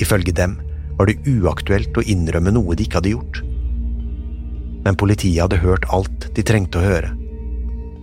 Ifølge 0.00 0.34
dem 0.36 0.58
var 0.98 1.08
det 1.08 1.20
uaktuelt 1.24 1.96
å 1.96 2.04
innrømme 2.04 2.52
noe 2.52 2.76
de 2.76 2.84
ikke 2.84 3.00
hadde 3.00 3.14
gjort. 3.14 3.40
Men 4.84 4.96
politiet 5.00 5.40
hadde 5.40 5.60
hørt 5.64 5.88
alt 5.92 6.28
de 6.36 6.44
trengte 6.44 6.80
å 6.80 6.84
høre. 6.84 7.14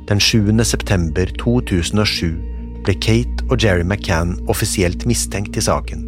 Den 0.10 0.22
7. 0.24 0.50
september 0.66 1.30
2007 1.38 2.47
ble 2.88 2.96
Kate 3.04 3.44
og 3.52 3.60
Jerry 3.60 3.84
McCann 3.84 4.38
offisielt 4.48 5.04
mistenkt 5.10 5.58
i 5.60 5.64
saken. 5.64 6.06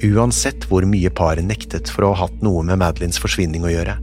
Uansett 0.00 0.64
hvor 0.70 0.86
mye 0.88 1.10
paret 1.12 1.44
nektet 1.44 1.90
for 1.92 2.06
å 2.06 2.14
ha 2.14 2.24
hatt 2.24 2.40
noe 2.44 2.64
med 2.64 2.80
Madelines 2.80 3.20
forsvinning 3.20 3.66
å 3.68 3.72
gjøre, 3.74 3.98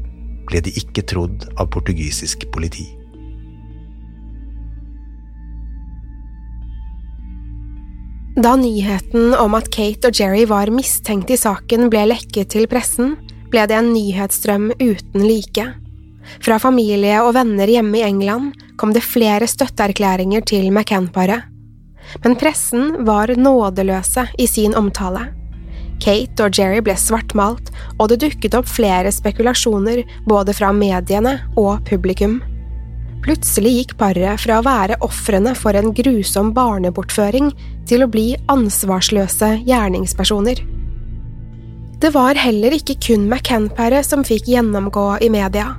ble 0.48 0.62
de 0.62 0.76
ikke 0.78 1.08
trodd 1.10 1.48
av 1.58 1.72
portugisisk 1.74 2.46
politi. 2.54 2.86
Da 8.38 8.54
nyheten 8.54 9.34
om 9.34 9.58
at 9.58 9.72
Kate 9.74 10.12
og 10.12 10.22
Jerry 10.22 10.46
var 10.46 10.70
mistenkt 10.70 11.34
i 11.34 11.40
saken 11.42 11.90
ble 11.90 12.06
lekket 12.12 12.54
til 12.54 12.70
pressen, 12.70 13.16
ble 13.50 13.66
det 13.66 13.74
en 13.80 13.90
nyhetsstrøm 13.96 14.70
uten 14.78 15.26
like. 15.26 15.66
Fra 16.46 16.62
familie 16.62 17.18
og 17.24 17.34
venner 17.40 17.72
hjemme 17.72 17.98
i 17.98 18.06
England 18.06 18.54
kom 18.78 18.94
det 18.94 19.02
flere 19.02 19.50
støtteerklæringer 19.50 20.46
til 20.46 20.70
McCann-paret. 20.70 21.57
Men 22.24 22.38
pressen 22.40 23.06
var 23.06 23.34
nådeløse 23.36 24.28
i 24.38 24.48
sin 24.48 24.76
omtale. 24.76 25.28
Kate 26.04 26.46
og 26.46 26.58
Jerry 26.58 26.82
ble 26.86 26.94
svartmalt, 27.00 27.72
og 27.98 28.12
det 28.12 28.22
dukket 28.22 28.56
opp 28.58 28.70
flere 28.70 29.12
spekulasjoner 29.14 30.04
både 30.30 30.54
fra 30.56 30.70
mediene 30.76 31.40
og 31.58 31.82
publikum. 31.90 32.40
Plutselig 33.26 33.74
gikk 33.80 33.96
paret 34.00 34.40
fra 34.40 34.60
å 34.60 34.66
være 34.66 35.00
ofrene 35.04 35.56
for 35.58 35.76
en 35.76 35.90
grusom 35.96 36.54
barnebortføring 36.56 37.50
til 37.90 38.06
å 38.06 38.12
bli 38.12 38.30
ansvarsløse 38.52 39.58
gjerningspersoner. 39.68 40.62
Det 41.98 42.12
var 42.14 42.38
heller 42.38 42.76
ikke 42.78 42.96
kun 43.02 43.26
McCann-paret 43.26 44.06
som 44.06 44.24
fikk 44.28 44.52
gjennomgå 44.52 45.08
i 45.26 45.32
media. 45.34 45.74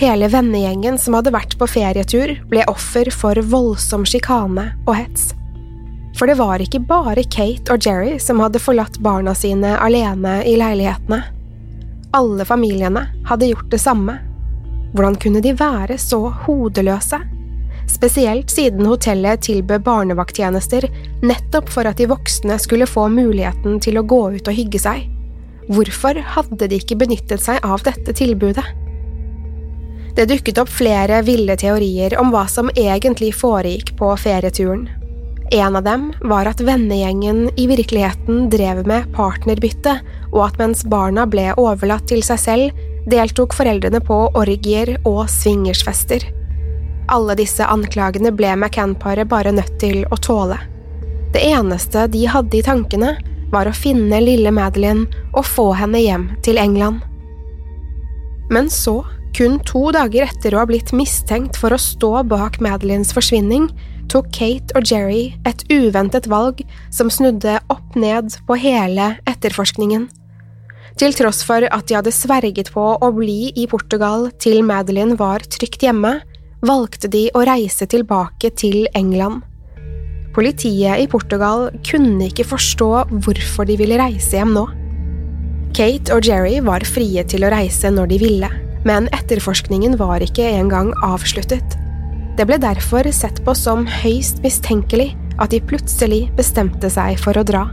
Hele 0.00 0.26
vennegjengen 0.32 0.98
som 0.98 1.14
hadde 1.14 1.30
vært 1.34 1.54
på 1.60 1.68
ferietur, 1.70 2.34
ble 2.50 2.64
offer 2.70 3.12
for 3.14 3.38
voldsom 3.38 4.04
sjikane 4.08 4.72
og 4.82 4.96
hets. 4.98 5.30
For 6.18 6.28
det 6.28 6.38
var 6.38 6.62
ikke 6.62 6.82
bare 6.86 7.24
Kate 7.24 7.72
og 7.72 7.86
Jerry 7.86 8.18
som 8.20 8.42
hadde 8.44 8.60
forlatt 8.62 8.98
barna 9.02 9.34
sine 9.34 9.76
alene 9.80 10.40
i 10.48 10.56
leilighetene. 10.60 11.22
Alle 12.12 12.44
familiene 12.44 13.06
hadde 13.28 13.48
gjort 13.48 13.70
det 13.72 13.80
samme. 13.80 14.18
Hvordan 14.92 15.16
kunne 15.16 15.40
de 15.40 15.54
være 15.56 15.96
så 15.98 16.20
hodeløse? 16.44 17.22
Spesielt 17.88 18.50
siden 18.50 18.86
hotellet 18.86 19.42
tilbød 19.42 19.82
barnevakttjenester 19.86 20.86
nettopp 21.24 21.72
for 21.72 21.88
at 21.88 21.98
de 21.98 22.06
voksne 22.10 22.58
skulle 22.60 22.86
få 22.86 23.08
muligheten 23.08 23.80
til 23.82 23.98
å 23.98 24.06
gå 24.06 24.20
ut 24.36 24.48
og 24.48 24.56
hygge 24.56 24.80
seg. 24.84 25.08
Hvorfor 25.72 26.20
hadde 26.36 26.68
de 26.68 26.78
ikke 26.78 26.98
benyttet 27.00 27.42
seg 27.42 27.64
av 27.64 27.82
dette 27.86 28.14
tilbudet? 28.18 28.64
Det 30.12 30.28
dukket 30.28 30.58
opp 30.60 30.68
flere 30.68 31.22
ville 31.24 31.56
teorier 31.56 32.18
om 32.20 32.34
hva 32.34 32.44
som 32.50 32.68
egentlig 32.76 33.32
foregikk 33.32 33.94
på 33.96 34.10
ferieturen. 34.20 34.90
En 35.52 35.76
av 35.76 35.82
dem 35.84 36.12
var 36.20 36.48
at 36.48 36.60
vennegjengen 36.64 37.50
i 37.60 37.66
virkeligheten 37.68 38.46
drev 38.50 38.86
med 38.88 39.10
partnerbytte, 39.12 39.98
og 40.32 40.46
at 40.46 40.56
mens 40.56 40.80
barna 40.88 41.26
ble 41.28 41.50
overlatt 41.60 42.06
til 42.08 42.22
seg 42.24 42.40
selv, 42.40 42.78
deltok 43.12 43.52
foreldrene 43.52 44.00
på 44.00 44.16
orgier 44.38 44.94
og 45.04 45.26
swingersfester. 45.28 46.24
Alle 47.12 47.36
disse 47.36 47.68
anklagene 47.68 48.32
ble 48.32 48.54
McCann-paret 48.56 49.28
bare 49.28 49.52
nødt 49.52 49.76
til 49.82 50.06
å 50.08 50.16
tåle. 50.24 50.56
Det 51.36 51.44
eneste 51.44 52.06
de 52.08 52.24
hadde 52.32 52.56
i 52.56 52.64
tankene, 52.64 53.18
var 53.52 53.68
å 53.68 53.76
finne 53.76 54.24
lille 54.24 54.48
Madeline 54.56 55.04
og 55.36 55.44
få 55.44 55.74
henne 55.76 56.00
hjem 56.00 56.30
til 56.40 56.56
England. 56.56 57.04
Men 58.48 58.72
så, 58.72 59.02
kun 59.36 59.60
to 59.68 59.90
dager 59.92 60.30
etter 60.32 60.54
å 60.54 60.62
ha 60.62 60.68
blitt 60.68 60.96
mistenkt 60.96 61.60
for 61.60 61.76
å 61.76 61.80
stå 61.80 62.22
bak 62.32 62.62
Madelines 62.64 63.12
forsvinning, 63.12 63.68
tok 64.12 64.28
Kate 64.34 64.74
og 64.76 64.88
Jerry 64.88 65.32
et 65.48 65.64
uventet 65.72 66.28
valg 66.30 66.60
som 66.92 67.10
snudde 67.12 67.56
opp 67.72 67.96
ned 67.96 68.34
på 68.46 68.58
hele 68.60 69.14
etterforskningen. 69.30 70.08
Til 71.00 71.14
tross 71.16 71.40
for 71.48 71.64
at 71.64 71.88
de 71.88 71.96
hadde 71.96 72.12
sverget 72.12 72.68
på 72.74 72.84
å 73.00 73.08
bli 73.16 73.52
i 73.56 73.64
Portugal 73.70 74.28
til 74.42 74.60
Madeline 74.66 75.16
var 75.20 75.44
trygt 75.48 75.84
hjemme, 75.86 76.18
valgte 76.62 77.08
de 77.10 77.26
å 77.34 77.44
reise 77.48 77.88
tilbake 77.88 78.52
til 78.60 78.84
England. 78.94 79.40
Politiet 80.36 81.00
i 81.02 81.08
Portugal 81.10 81.66
kunne 81.84 82.28
ikke 82.28 82.46
forstå 82.48 82.90
hvorfor 83.24 83.68
de 83.68 83.76
ville 83.80 83.98
reise 84.00 84.36
hjem 84.36 84.54
nå. 84.56 84.66
Kate 85.76 86.12
og 86.12 86.28
Jerry 86.28 86.58
var 86.64 86.84
frie 86.84 87.24
til 87.28 87.44
å 87.44 87.52
reise 87.52 87.88
når 87.92 88.12
de 88.12 88.20
ville, 88.20 88.52
men 88.88 89.08
etterforskningen 89.16 89.96
var 90.00 90.24
ikke 90.24 90.44
engang 90.52 90.92
avsluttet. 91.04 91.78
Det 92.36 92.46
ble 92.48 92.56
derfor 92.56 93.04
sett 93.12 93.42
på 93.44 93.52
som 93.54 93.84
høyst 93.86 94.40
mistenkelig 94.44 95.10
at 95.42 95.52
de 95.52 95.60
plutselig 95.60 96.24
bestemte 96.36 96.88
seg 96.92 97.18
for 97.20 97.36
å 97.36 97.44
dra. 97.44 97.66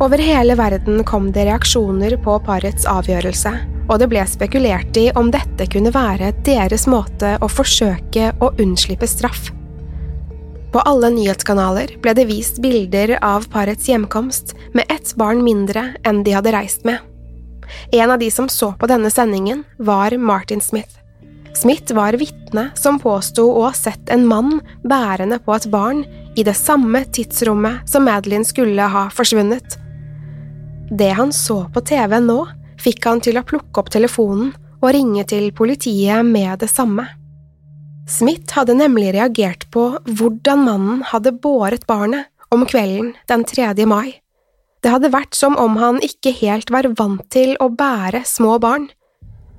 Over 0.00 0.22
hele 0.22 0.54
verden 0.56 1.02
kom 1.04 1.28
det 1.34 1.48
reaksjoner 1.48 2.14
på 2.24 2.38
parets 2.46 2.86
avgjørelse, 2.88 3.52
og 3.90 3.98
det 4.00 4.08
ble 4.12 4.22
spekulert 4.30 4.96
i 4.96 5.10
om 5.18 5.32
dette 5.34 5.66
kunne 5.72 5.92
være 5.92 6.30
deres 6.46 6.86
måte 6.88 7.34
å 7.42 7.48
forsøke 7.50 8.30
å 8.40 8.52
unnslippe 8.62 9.08
straff. 9.10 9.50
På 10.70 10.84
alle 10.86 11.10
nyhetskanaler 11.10 11.96
ble 12.00 12.14
det 12.14 12.28
vist 12.30 12.62
bilder 12.62 13.16
av 13.26 13.48
parets 13.50 13.90
hjemkomst 13.90 14.54
med 14.72 14.86
ett 14.86 15.16
barn 15.18 15.42
mindre 15.42 15.88
enn 16.06 16.22
de 16.22 16.36
hadde 16.38 16.54
reist 16.54 16.86
med. 16.86 17.02
En 17.90 18.10
av 18.10 18.22
de 18.22 18.30
som 18.30 18.48
så 18.48 18.70
på 18.78 18.86
denne 18.90 19.10
sendingen, 19.10 19.64
var 19.78 20.14
Martin 20.16 20.62
Smith. 20.62 21.00
Smith 21.54 21.94
var 21.94 22.14
vitne 22.14 22.70
som 22.78 22.98
påsto 23.02 23.44
å 23.50 23.66
ha 23.66 23.72
sett 23.74 24.10
en 24.12 24.26
mann 24.26 24.60
bærende 24.86 25.40
på 25.42 25.54
et 25.56 25.66
barn 25.72 26.04
i 26.38 26.44
det 26.46 26.54
samme 26.54 27.02
tidsrommet 27.12 27.88
som 27.90 28.06
Madeline 28.06 28.46
skulle 28.46 28.86
ha 28.92 29.08
forsvunnet. 29.14 29.76
Det 30.90 31.10
han 31.18 31.32
så 31.34 31.64
på 31.74 31.82
TV 31.86 32.18
nå, 32.22 32.40
fikk 32.80 33.06
han 33.06 33.22
til 33.22 33.38
å 33.38 33.46
plukke 33.46 33.82
opp 33.82 33.90
telefonen 33.92 34.52
og 34.80 34.92
ringe 34.96 35.26
til 35.28 35.50
politiet 35.52 36.24
med 36.26 36.62
det 36.62 36.70
samme. 36.72 37.04
Smith 38.10 38.56
hadde 38.56 38.78
nemlig 38.78 39.12
reagert 39.14 39.68
på 39.74 39.84
hvordan 40.06 40.64
mannen 40.66 41.02
hadde 41.06 41.36
båret 41.42 41.86
barnet 41.86 42.30
om 42.50 42.64
kvelden 42.66 43.12
den 43.30 43.44
3. 43.46 43.74
mai. 43.86 44.18
Det 44.80 44.90
hadde 44.90 45.12
vært 45.12 45.36
som 45.36 45.58
om 45.60 45.76
han 45.78 46.00
ikke 46.02 46.32
helt 46.40 46.72
var 46.72 46.88
vant 46.98 47.26
til 47.30 47.52
å 47.60 47.68
bære 47.68 48.24
små 48.26 48.56
barn 48.62 48.88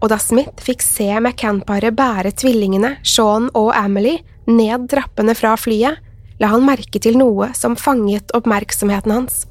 og 0.01 0.09
da 0.09 0.17
Smith 0.21 0.63
fikk 0.65 0.81
se 0.83 1.07
McCann-paret 1.19 1.95
bære 1.95 2.33
tvillingene 2.41 2.95
Sean 3.05 3.49
og 3.57 3.69
Amelie 3.77 4.23
ned 4.49 4.89
trappene 4.91 5.35
fra 5.37 5.53
flyet, 5.59 5.99
la 6.41 6.49
han 6.49 6.65
merke 6.65 6.99
til 7.01 7.19
noe 7.21 7.51
som 7.57 7.77
fanget 7.77 8.33
oppmerksomheten 8.35 9.13
hans. 9.13 9.45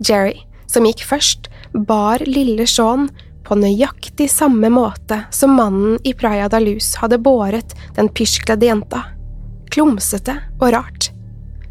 Jerry, 0.00 0.40
som 0.66 0.88
gikk 0.88 1.04
først, 1.04 1.50
bar 1.74 2.24
lille 2.24 2.66
Sean 2.70 3.10
på 3.44 3.58
nøyaktig 3.60 4.30
samme 4.32 4.70
måte 4.72 5.20
som 5.34 5.52
mannen 5.58 5.98
i 6.08 6.14
Praia 6.16 6.48
da 6.48 6.62
Luz 6.62 6.94
hadde 7.02 7.20
båret 7.20 7.76
den 7.98 8.08
pysjkledde 8.08 8.70
jenta. 8.70 9.02
Klumsete 9.74 10.38
og 10.62 10.70
rart. 10.72 11.10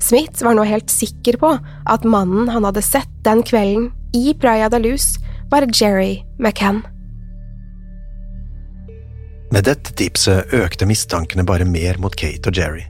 Smith 0.04 0.44
var 0.46 0.54
nå 0.58 0.68
helt 0.68 0.92
sikker 0.92 1.40
på 1.42 1.56
at 1.58 2.06
mannen 2.06 2.52
han 2.52 2.68
hadde 2.68 2.84
sett 2.86 3.12
den 3.26 3.42
kvelden 3.48 3.90
i 4.14 4.36
Praia 4.38 4.70
da 4.70 4.78
Luz, 4.78 5.16
var 5.50 5.66
Jerry 5.74 6.22
McCann. 6.38 6.84
Med 9.54 9.68
dette 9.68 9.92
tipset 9.94 10.54
økte 10.58 10.88
mistankene 10.90 11.44
bare 11.46 11.66
mer 11.70 12.00
mot 12.02 12.16
Kate 12.18 12.50
og 12.50 12.58
Jerry. 12.58 12.88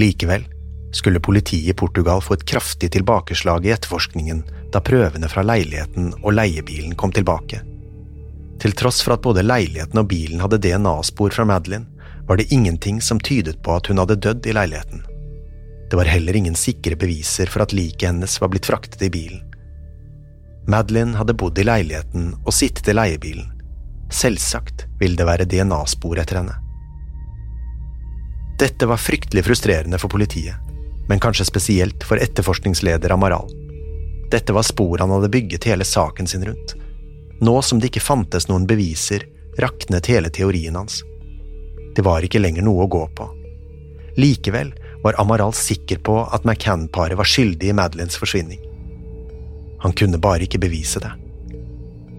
Likevel 0.00 0.46
skulle 0.96 1.20
politiet 1.20 1.68
i 1.68 1.76
Portugal 1.76 2.22
få 2.24 2.38
et 2.38 2.44
kraftig 2.48 2.88
tilbakeslag 2.94 3.66
i 3.66 3.74
etterforskningen 3.74 4.40
da 4.72 4.80
prøvene 4.80 5.28
fra 5.28 5.44
leiligheten 5.44 6.14
og 6.22 6.32
leiebilen 6.38 6.94
kom 6.96 7.12
tilbake. 7.12 7.60
Til 8.62 8.72
tross 8.80 9.02
for 9.04 9.18
at 9.18 9.26
både 9.26 9.44
leiligheten 9.44 10.00
og 10.00 10.08
bilen 10.08 10.40
hadde 10.40 10.60
DNA-spor 10.64 11.36
fra 11.36 11.44
Madeline, 11.44 11.84
var 12.24 12.40
det 12.40 12.48
ingenting 12.48 13.02
som 13.04 13.20
tydet 13.20 13.60
på 13.60 13.76
at 13.76 13.92
hun 13.92 14.00
hadde 14.00 14.16
dødd 14.24 14.48
i 14.48 14.56
leiligheten. 14.56 15.04
Det 15.90 16.00
var 16.00 16.08
heller 16.08 16.36
ingen 16.36 16.56
sikre 16.56 16.96
beviser 16.96 17.52
for 17.52 17.66
at 17.66 17.76
liket 17.76 18.08
hennes 18.08 18.40
var 18.40 18.54
blitt 18.56 18.72
fraktet 18.72 19.04
i 19.04 19.12
bilen. 19.12 19.44
Madeline 20.64 21.20
hadde 21.20 21.36
bodd 21.36 21.60
i 21.60 21.68
leiligheten 21.68 22.32
og 22.40 22.56
sittet 22.56 22.88
i 22.88 22.96
leiebilen, 22.96 23.52
Selvsagt 24.10 24.86
vil 25.00 25.16
det 25.16 25.26
være 25.28 25.44
DNA-spor 25.44 26.18
etter 26.18 26.40
henne. 26.40 26.56
Dette 28.58 28.88
var 28.90 28.98
fryktelig 28.98 29.44
frustrerende 29.44 29.98
for 29.98 30.10
politiet, 30.10 30.56
men 31.08 31.20
kanskje 31.20 31.46
spesielt 31.46 32.04
for 32.04 32.18
etterforskningsleder 32.18 33.12
Amaral. 33.14 33.50
Dette 34.30 34.52
var 34.52 34.66
spor 34.66 34.98
han 34.98 35.12
hadde 35.14 35.28
bygget 35.28 35.64
hele 35.64 35.84
saken 35.84 36.26
sin 36.26 36.44
rundt. 36.44 36.74
Nå 37.40 37.62
som 37.62 37.78
det 37.78 37.92
ikke 37.92 38.02
fantes 38.02 38.48
noen 38.48 38.66
beviser, 38.66 39.28
raknet 39.58 40.10
hele 40.10 40.30
teorien 40.30 40.76
hans. 40.76 41.02
Det 41.94 42.02
var 42.02 42.24
ikke 42.24 42.42
lenger 42.42 42.66
noe 42.66 42.84
å 42.84 42.90
gå 42.90 43.04
på. 43.14 43.28
Likevel 44.18 44.72
var 45.04 45.20
Amaral 45.22 45.54
sikker 45.54 46.02
på 46.02 46.18
at 46.24 46.44
McCann-paret 46.44 47.18
var 47.18 47.28
skyldig 47.28 47.70
i 47.70 47.76
Madeleines 47.76 48.18
forsvinning. 48.18 48.60
Han 49.84 49.94
kunne 49.94 50.18
bare 50.18 50.48
ikke 50.48 50.58
bevise 50.58 50.98
det. 51.02 51.12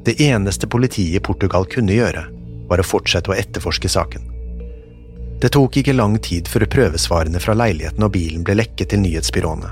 Det 0.05 0.15
eneste 0.21 0.67
politiet 0.67 1.19
i 1.19 1.23
Portugal 1.23 1.65
kunne 1.69 1.95
gjøre, 1.95 2.25
var 2.69 2.79
å 2.79 2.85
fortsette 2.85 3.31
å 3.31 3.35
etterforske 3.37 3.89
saken. 3.91 4.27
Det 5.39 5.51
tok 5.55 5.79
ikke 5.79 5.95
lang 5.95 6.17
tid 6.23 6.47
før 6.51 6.65
prøvesvarene 6.71 7.39
fra 7.39 7.55
leiligheten 7.55 8.03
og 8.03 8.13
bilen 8.15 8.43
ble 8.47 8.57
lekket 8.59 8.91
til 8.91 9.03
nyhetsbyråene. 9.03 9.71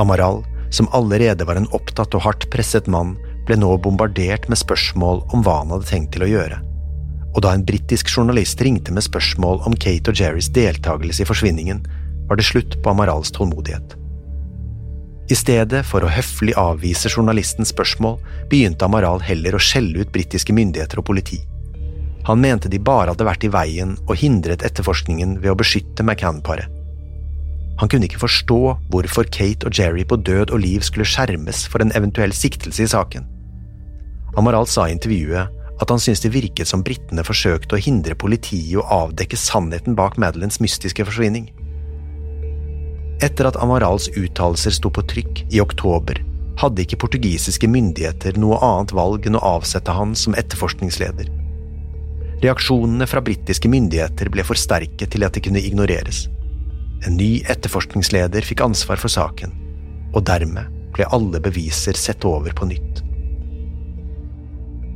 Amaral, 0.00 0.42
som 0.70 0.88
allerede 0.96 1.46
var 1.48 1.60
en 1.60 1.68
opptatt 1.76 2.14
og 2.16 2.24
hardt 2.26 2.48
presset 2.52 2.88
mann, 2.88 3.16
ble 3.48 3.56
nå 3.58 3.72
bombardert 3.82 4.48
med 4.48 4.60
spørsmål 4.60 5.24
om 5.34 5.44
hva 5.44 5.60
han 5.62 5.72
hadde 5.74 5.88
tenkt 5.88 6.12
til 6.16 6.26
å 6.26 6.30
gjøre. 6.30 6.60
Og 7.30 7.42
da 7.44 7.54
en 7.54 7.64
britisk 7.66 8.10
journalist 8.10 8.60
ringte 8.64 8.92
med 8.94 9.06
spørsmål 9.06 9.62
om 9.68 9.76
Kate 9.76 10.12
og 10.12 10.20
Jerrys 10.20 10.50
deltakelse 10.54 11.24
i 11.24 11.28
forsvinningen, 11.28 11.82
var 12.28 12.38
det 12.38 12.46
slutt 12.46 12.76
på 12.82 12.92
Amarals 12.92 13.32
tålmodighet. 13.34 13.99
I 15.30 15.36
stedet 15.38 15.84
for 15.86 16.02
å 16.02 16.10
høflig 16.10 16.56
avvise 16.58 17.10
journalistens 17.12 17.70
spørsmål, 17.70 18.16
begynte 18.50 18.86
Amaral 18.88 19.22
heller 19.22 19.54
å 19.54 19.62
skjelle 19.62 20.02
ut 20.02 20.10
britiske 20.10 20.54
myndigheter 20.56 20.98
og 20.98 21.06
politi. 21.06 21.38
Han 22.26 22.42
mente 22.42 22.68
de 22.68 22.80
bare 22.82 23.12
hadde 23.12 23.26
vært 23.28 23.46
i 23.46 23.52
veien 23.54 23.94
og 24.08 24.18
hindret 24.18 24.64
etterforskningen 24.66 25.38
ved 25.38 25.52
å 25.52 25.58
beskytte 25.60 26.02
McCann-paret. 26.02 26.66
Han 27.80 27.88
kunne 27.88 28.10
ikke 28.10 28.20
forstå 28.20 28.58
hvorfor 28.92 29.30
Kate 29.32 29.70
og 29.70 29.78
Jerry 29.78 30.02
på 30.04 30.18
død 30.18 30.50
og 30.50 30.60
liv 30.60 30.82
skulle 30.84 31.06
skjermes 31.08 31.62
for 31.70 31.80
en 31.80 31.94
eventuell 31.96 32.34
siktelse 32.36 32.84
i 32.84 32.90
saken. 32.90 33.24
Amaral 34.36 34.66
sa 34.68 34.88
i 34.88 34.96
intervjuet 34.98 35.56
at 35.80 35.88
han 35.94 36.02
syntes 36.02 36.20
det 36.26 36.34
virket 36.34 36.68
som 36.68 36.82
britene 36.84 37.24
forsøkte 37.24 37.78
å 37.78 37.80
hindre 37.80 38.18
politiet 38.18 38.82
å 38.82 39.06
avdekke 39.06 39.38
sannheten 39.38 39.96
bak 39.96 40.18
Madelines 40.20 40.60
mystiske 40.60 41.06
forsvinning. 41.06 41.48
Etter 43.20 43.50
at 43.50 43.58
Amarals 43.60 44.08
uttalelser 44.16 44.72
sto 44.72 44.90
på 44.90 45.04
trykk 45.04 45.44
i 45.52 45.60
oktober, 45.60 46.22
hadde 46.60 46.84
ikke 46.84 46.98
portugisiske 47.02 47.68
myndigheter 47.68 48.38
noe 48.40 48.56
annet 48.64 48.94
valg 48.96 49.28
enn 49.28 49.36
å 49.36 49.44
avsette 49.56 49.92
han 49.92 50.14
som 50.16 50.36
etterforskningsleder. 50.40 51.28
Reaksjonene 52.40 53.04
fra 53.08 53.20
britiske 53.24 53.68
myndigheter 53.68 54.30
ble 54.32 54.44
for 54.48 54.56
sterke 54.56 55.08
til 55.12 55.26
at 55.26 55.36
de 55.36 55.42
kunne 55.44 55.60
ignoreres. 55.60 56.26
En 57.04 57.16
ny 57.20 57.42
etterforskningsleder 57.52 58.44
fikk 58.48 58.64
ansvar 58.64 59.00
for 59.00 59.12
saken, 59.12 59.52
og 60.16 60.24
dermed 60.28 60.72
ble 60.96 61.08
alle 61.12 61.40
beviser 61.44 61.96
sett 62.00 62.24
over 62.28 62.56
på 62.56 62.68
nytt. 62.72 63.04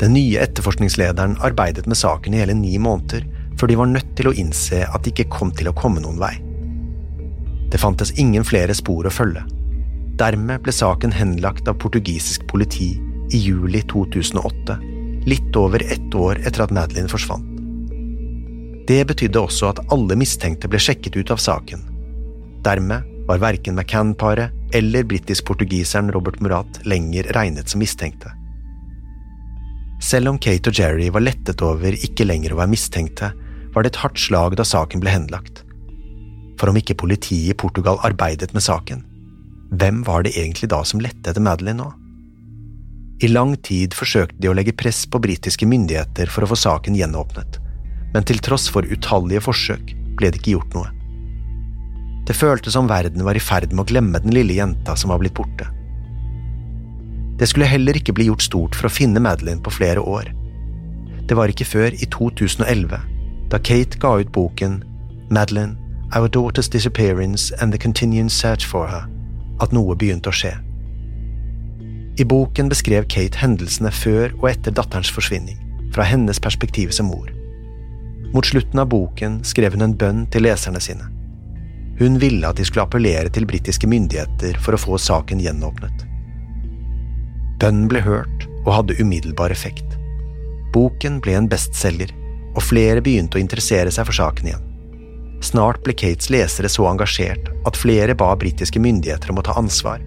Den 0.00 0.16
nye 0.16 0.40
etterforskningslederen 0.42 1.36
arbeidet 1.44 1.84
med 1.86 2.00
saken 2.00 2.34
i 2.34 2.40
hele 2.40 2.56
ni 2.56 2.74
måneder, 2.80 3.28
før 3.60 3.70
de 3.70 3.78
var 3.78 3.92
nødt 3.92 4.16
til 4.16 4.32
å 4.32 4.34
innse 4.40 4.82
at 4.88 5.04
de 5.04 5.12
ikke 5.12 5.30
kom 5.36 5.52
til 5.54 5.68
å 5.70 5.76
komme 5.76 6.00
noen 6.02 6.18
vei. 6.20 6.34
Det 7.74 7.80
fantes 7.82 8.14
ingen 8.22 8.46
flere 8.46 8.74
spor 8.78 9.08
å 9.08 9.12
følge. 9.12 9.42
Dermed 10.20 10.62
ble 10.62 10.72
saken 10.72 11.10
henlagt 11.10 11.66
av 11.66 11.80
portugisisk 11.82 12.46
politi 12.46 12.92
i 13.34 13.40
juli 13.40 13.80
2008, 13.90 14.76
litt 15.26 15.58
over 15.58 15.82
ett 15.82 16.14
år 16.14 16.38
etter 16.46 16.62
at 16.68 16.74
Madeline 16.76 17.10
forsvant. 17.10 17.50
Det 18.86 19.00
betydde 19.08 19.40
også 19.40 19.72
at 19.72 19.82
alle 19.96 20.14
mistenkte 20.20 20.70
ble 20.70 20.78
sjekket 20.78 21.16
ut 21.18 21.32
av 21.34 21.42
saken, 21.42 21.82
Dermed 22.64 23.26
var 23.28 23.38
verken 23.38 23.74
McCann-paret 23.74 24.50
eller 24.72 25.04
britisk-portugiseren 25.04 26.12
Robert 26.12 26.40
Murat 26.40 26.80
lenger 26.84 27.28
regnet 27.36 27.68
som 27.68 27.82
mistenkte. 27.82 28.30
Selv 30.02 30.32
om 30.32 30.38
Kate 30.38 30.70
og 30.70 30.78
Jerry 30.78 31.10
var 31.12 31.24
lettet 31.24 31.62
over 31.64 31.96
ikke 32.06 32.24
lenger 32.24 32.54
å 32.54 32.60
være 32.62 32.72
mistenkte, 32.72 33.32
var 33.74 33.84
det 33.84 33.92
et 33.92 34.00
hardt 34.00 34.20
slag 34.20 34.56
da 34.56 34.64
saken 34.64 35.02
ble 35.02 35.12
henlagt. 35.12 35.63
For 36.60 36.70
om 36.70 36.78
ikke 36.78 36.96
politiet 36.98 37.52
i 37.52 37.58
Portugal 37.58 37.98
arbeidet 38.06 38.52
med 38.54 38.64
saken, 38.64 39.02
hvem 39.74 40.02
var 40.06 40.22
det 40.22 40.36
egentlig 40.36 40.70
da 40.70 40.82
som 40.86 41.02
lette 41.02 41.30
etter 41.30 41.42
Madeline 41.42 41.80
nå? 41.80 41.90
I 43.22 43.30
lang 43.30 43.54
tid 43.62 43.94
forsøkte 43.94 44.40
de 44.42 44.50
å 44.50 44.56
legge 44.56 44.74
press 44.76 45.04
på 45.06 45.20
britiske 45.22 45.66
myndigheter 45.70 46.30
for 46.30 46.44
å 46.44 46.50
få 46.50 46.58
saken 46.58 46.96
gjenåpnet, 46.98 47.60
men 48.14 48.26
til 48.26 48.42
tross 48.42 48.66
for 48.70 48.86
utallige 48.86 49.42
forsøk 49.46 49.94
ble 50.18 50.30
det 50.30 50.42
ikke 50.42 50.56
gjort 50.56 50.76
noe. 50.76 50.90
Det 52.24 52.36
føltes 52.36 52.74
som 52.76 52.88
verden 52.88 53.24
var 53.26 53.36
i 53.36 53.42
ferd 53.42 53.72
med 53.72 53.84
å 53.84 53.88
glemme 53.88 54.20
den 54.22 54.34
lille 54.34 54.56
jenta 54.56 54.96
som 54.96 55.12
var 55.12 55.20
blitt 55.22 55.36
borte. 55.36 55.68
Det 57.38 57.48
skulle 57.50 57.68
heller 57.68 57.98
ikke 57.98 58.14
bli 58.16 58.28
gjort 58.30 58.46
stort 58.46 58.78
for 58.78 58.88
å 58.88 58.94
finne 58.94 59.22
Madeline 59.22 59.62
på 59.62 59.72
flere 59.74 60.00
år. 60.00 60.30
Det 61.28 61.36
var 61.36 61.50
ikke 61.50 61.66
før 61.66 61.94
i 61.96 62.08
2011, 62.14 62.98
da 63.50 63.60
Kate 63.60 64.00
ga 64.00 64.14
ut 64.20 64.30
boken 64.32 64.80
Madeline, 65.34 65.76
Our 66.12 66.28
Daughter's 66.28 66.68
Disappearance 66.68 67.50
and 67.60 67.72
the 67.72 67.78
Continuing 67.78 68.28
Search 68.28 68.66
for 68.66 68.86
Her, 68.86 69.08
at 69.60 69.72
noe 69.72 69.96
begynte 69.96 70.30
å 70.30 70.34
skje. 70.34 70.52
I 72.20 72.24
boken 72.24 72.68
beskrev 72.70 73.08
Kate 73.10 73.40
hendelsene 73.40 73.90
før 73.90 74.34
og 74.36 74.50
etter 74.52 74.74
datterens 74.74 75.10
forsvinning, 75.10 75.58
fra 75.94 76.06
hennes 76.06 76.38
perspektiv 76.38 76.92
som 76.94 77.08
mor. 77.10 77.30
Mot 78.34 78.46
slutten 78.46 78.78
av 78.82 78.90
boken 78.92 79.40
skrev 79.46 79.74
hun 79.74 79.86
en 79.86 79.96
bønn 79.98 80.24
til 80.30 80.46
leserne 80.46 80.82
sine. 80.82 81.08
Hun 81.98 82.18
ville 82.22 82.46
at 82.46 82.58
de 82.58 82.66
skulle 82.66 82.84
appellere 82.86 83.30
til 83.30 83.46
britiske 83.46 83.86
myndigheter 83.90 84.58
for 84.62 84.74
å 84.74 84.82
få 84.82 84.98
saken 84.98 85.42
gjenåpnet. 85.42 86.06
Bønnen 87.62 87.86
ble 87.90 88.02
hørt 88.02 88.46
og 88.64 88.72
hadde 88.76 88.98
umiddelbar 88.98 89.54
effekt. 89.54 89.86
Boken 90.74 91.20
ble 91.22 91.36
en 91.38 91.50
bestselger, 91.50 92.10
og 92.54 92.62
flere 92.62 93.02
begynte 93.02 93.38
å 93.38 93.42
interessere 93.42 93.90
seg 93.94 94.06
for 94.06 94.18
saken 94.18 94.50
igjen. 94.50 94.73
Snart 95.44 95.82
ble 95.84 95.92
Kates 95.92 96.30
lesere 96.32 96.70
så 96.72 96.86
engasjert 96.88 97.50
at 97.68 97.76
flere 97.76 98.14
ba 98.16 98.30
britiske 98.40 98.80
myndigheter 98.80 99.28
om 99.32 99.42
å 99.42 99.44
ta 99.44 99.52
ansvar. 99.60 100.00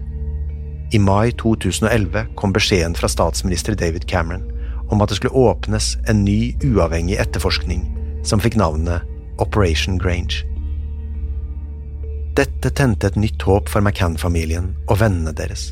I 0.90 0.98
mai 0.98 1.30
2011 1.38 2.32
kom 2.40 2.54
beskjeden 2.56 2.96
fra 2.98 3.10
statsminister 3.12 3.76
David 3.78 4.08
Cameron 4.10 4.48
om 4.90 5.04
at 5.04 5.12
det 5.12 5.20
skulle 5.20 5.38
åpnes 5.38 5.92
en 6.10 6.24
ny, 6.24 6.56
uavhengig 6.64 7.20
etterforskning 7.22 7.84
som 8.26 8.42
fikk 8.42 8.58
navnet 8.58 9.06
Operation 9.38 10.00
Grange. 10.00 10.42
Dette 12.34 12.74
tente 12.74 13.06
et 13.06 13.20
nytt 13.20 13.42
håp 13.46 13.70
for 13.70 13.84
McCann-familien 13.84 14.72
og 14.88 14.98
vennene 15.04 15.36
deres. 15.38 15.70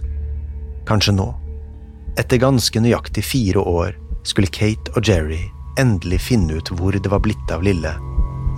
Kanskje 0.86 1.16
nå, 1.16 1.30
etter 2.20 2.42
ganske 2.42 2.86
nøyaktig 2.86 3.26
fire 3.26 3.66
år, 3.66 3.98
skulle 4.22 4.52
Kate 4.52 4.94
og 4.94 5.06
Jerry 5.08 5.42
endelig 5.80 6.22
finne 6.30 6.60
ut 6.60 6.74
hvor 6.78 6.94
det 6.94 7.10
var 7.10 7.24
blitt 7.26 7.54
av 7.54 7.66
lille 7.66 7.98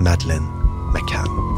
Madeleine 0.04 0.67
McCann. 0.92 1.57